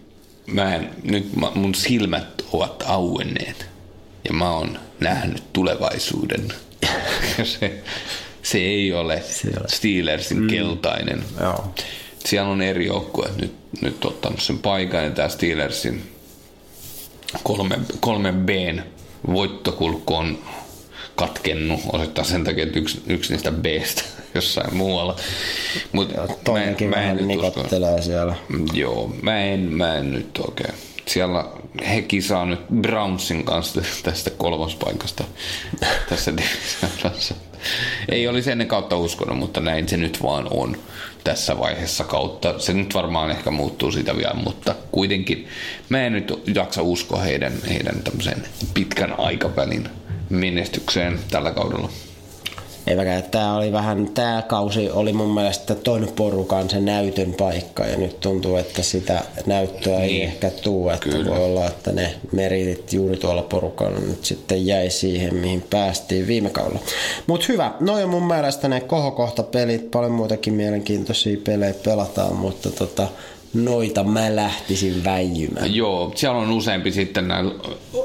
[0.45, 3.65] mä en, nyt mä, mun silmät ovat auenneet
[4.27, 6.47] ja mä oon nähnyt tulevaisuuden.
[7.43, 7.83] Se,
[8.51, 9.67] se ei ole Se ei ole.
[9.67, 10.47] Steelersin mm.
[10.47, 11.23] keltainen.
[11.41, 11.73] Joo.
[12.25, 16.11] Siellä on eri joukkueet nyt, nyt ottanut sen paikan ja tämä Steelersin
[17.43, 18.81] kolme, kolme Bn
[19.33, 20.39] voittokulku on
[21.15, 24.01] katkennut osittain sen takia, että yksi, yksi niistä Bstä
[24.35, 25.15] jossain muualla.
[25.91, 26.13] Mut
[26.43, 28.35] Toinenkin vähän nyt usko- siellä.
[28.49, 30.73] Mm, Joo, mä en, mä en nyt oikein.
[31.09, 31.45] Siellä
[31.89, 35.23] he kisaa nyt Brownsin kanssa tästä kolmospaikasta
[36.09, 37.35] tässä divisioonassa.
[38.09, 40.77] Ei olisi ennen kautta uskonut, mutta näin se nyt vaan on
[41.23, 42.59] tässä vaiheessa kautta.
[42.59, 45.47] Se nyt varmaan ehkä muuttuu sitä vielä, mutta kuitenkin
[45.89, 49.89] mä en nyt jaksa uskoa heidän, heidän tämmöisen pitkän aikavälin
[50.29, 51.89] menestykseen tällä kaudella.
[52.89, 57.97] Eiväkä tämä oli vähän, tämä kausi oli mun mielestä ton porukan se näytön paikka ja
[57.97, 60.23] nyt tuntuu, että sitä näyttöä ei Niin.
[60.23, 61.29] ehkä tuu, että Kyllä.
[61.29, 66.49] voi olla, että ne meritit juuri tuolla porukalla nyt sitten jäi siihen, mihin päästiin viime
[66.49, 66.79] kaudella.
[67.27, 72.69] Mutta hyvä, noin on mun mielestä ne kohokohta pelit, paljon muitakin mielenkiintoisia pelejä pelataan, mutta
[72.71, 73.07] tota,
[73.53, 75.75] noita mä lähtisin väijymään.
[75.75, 77.53] Joo, siellä on useampi sitten näillä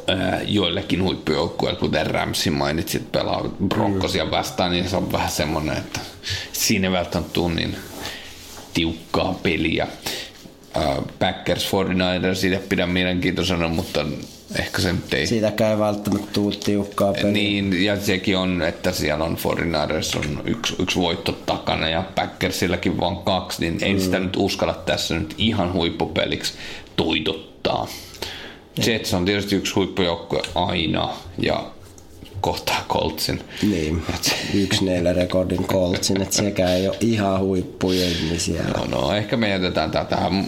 [0.08, 6.00] ää, joillekin huippujoukkueilla, kuten Ramsin mainitsit, pelaa Broncosia vastaan, niin se on vähän semmoinen, että
[6.52, 7.76] siinä välttämättä tule niin
[8.74, 9.86] tiukkaa peliä.
[11.18, 14.06] Packers 49ers, siitä pidän mielenkiintoisena, mutta
[14.58, 15.26] ehkä se nyt ei...
[15.26, 17.32] Siitäkään ei välttämättä tuu tiukkaa peliä.
[17.32, 23.00] Niin, ja sekin on, että siellä on 49ers on yksi, yksi voitto takana ja Packersillakin
[23.00, 26.52] vaan kaksi, niin en sitä nyt uskalla tässä nyt ihan huippupeliksi
[26.96, 27.88] toitottaa.
[28.86, 31.08] Jets on tietysti yksi huippujoukkue aina
[31.38, 31.70] ja
[32.40, 33.40] kohtaa Coltsin.
[33.62, 34.02] Niin,
[34.54, 38.70] yksi neljä rekordin Coltsin, että sekään ei ole ihan huippuja, niin siellä.
[38.70, 40.46] No, no, ehkä me jätetään tää tähän.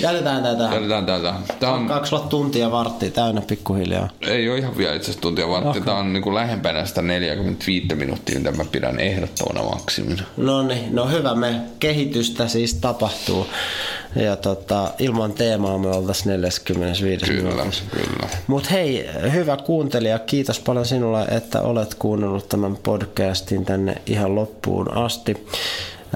[0.00, 0.68] Jätetään tätä.
[0.74, 1.42] Jätetään tää tähän.
[1.60, 4.08] Tää on, Kaksi tuntia varttia täynnä pikkuhiljaa.
[4.20, 5.82] ei ole ihan vielä itse asiassa tuntia, vaan okay.
[5.82, 10.22] tää on niinku lähempänä sitä 45 minuuttia, mitä mä pidän ehdottomana maksimina.
[10.36, 13.46] No niin, no hyvä, me kehitystä siis tapahtuu.
[14.16, 17.82] Ja tota, ilman teemaa me oltaisiin 45 Kyllä, minuutissa.
[17.90, 18.28] kyllä.
[18.46, 24.96] Mutta hei, hyvä kuuntelija, kiitos paljon sinulle, että olet kuunnellut tämän podcastin tänne ihan loppuun
[24.96, 25.46] asti.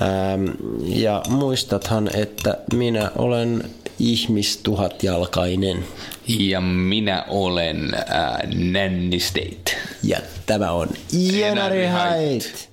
[0.02, 0.44] Ähm,
[0.84, 5.84] ja muistathan, että minä olen ihmistuhatjalkainen
[6.28, 8.36] Ja minä olen äh,
[8.72, 9.76] Nanny State.
[10.02, 12.10] ja tämä on Ienari Hait.
[12.10, 12.70] Hait.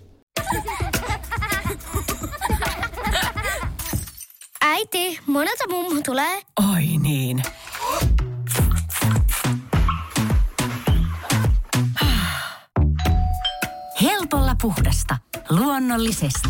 [4.61, 6.41] Äiti, monelta mummu tulee?
[6.73, 7.43] Oi niin.
[14.02, 15.18] Helpolla puhdasta.
[15.49, 16.49] Luonnollisesti.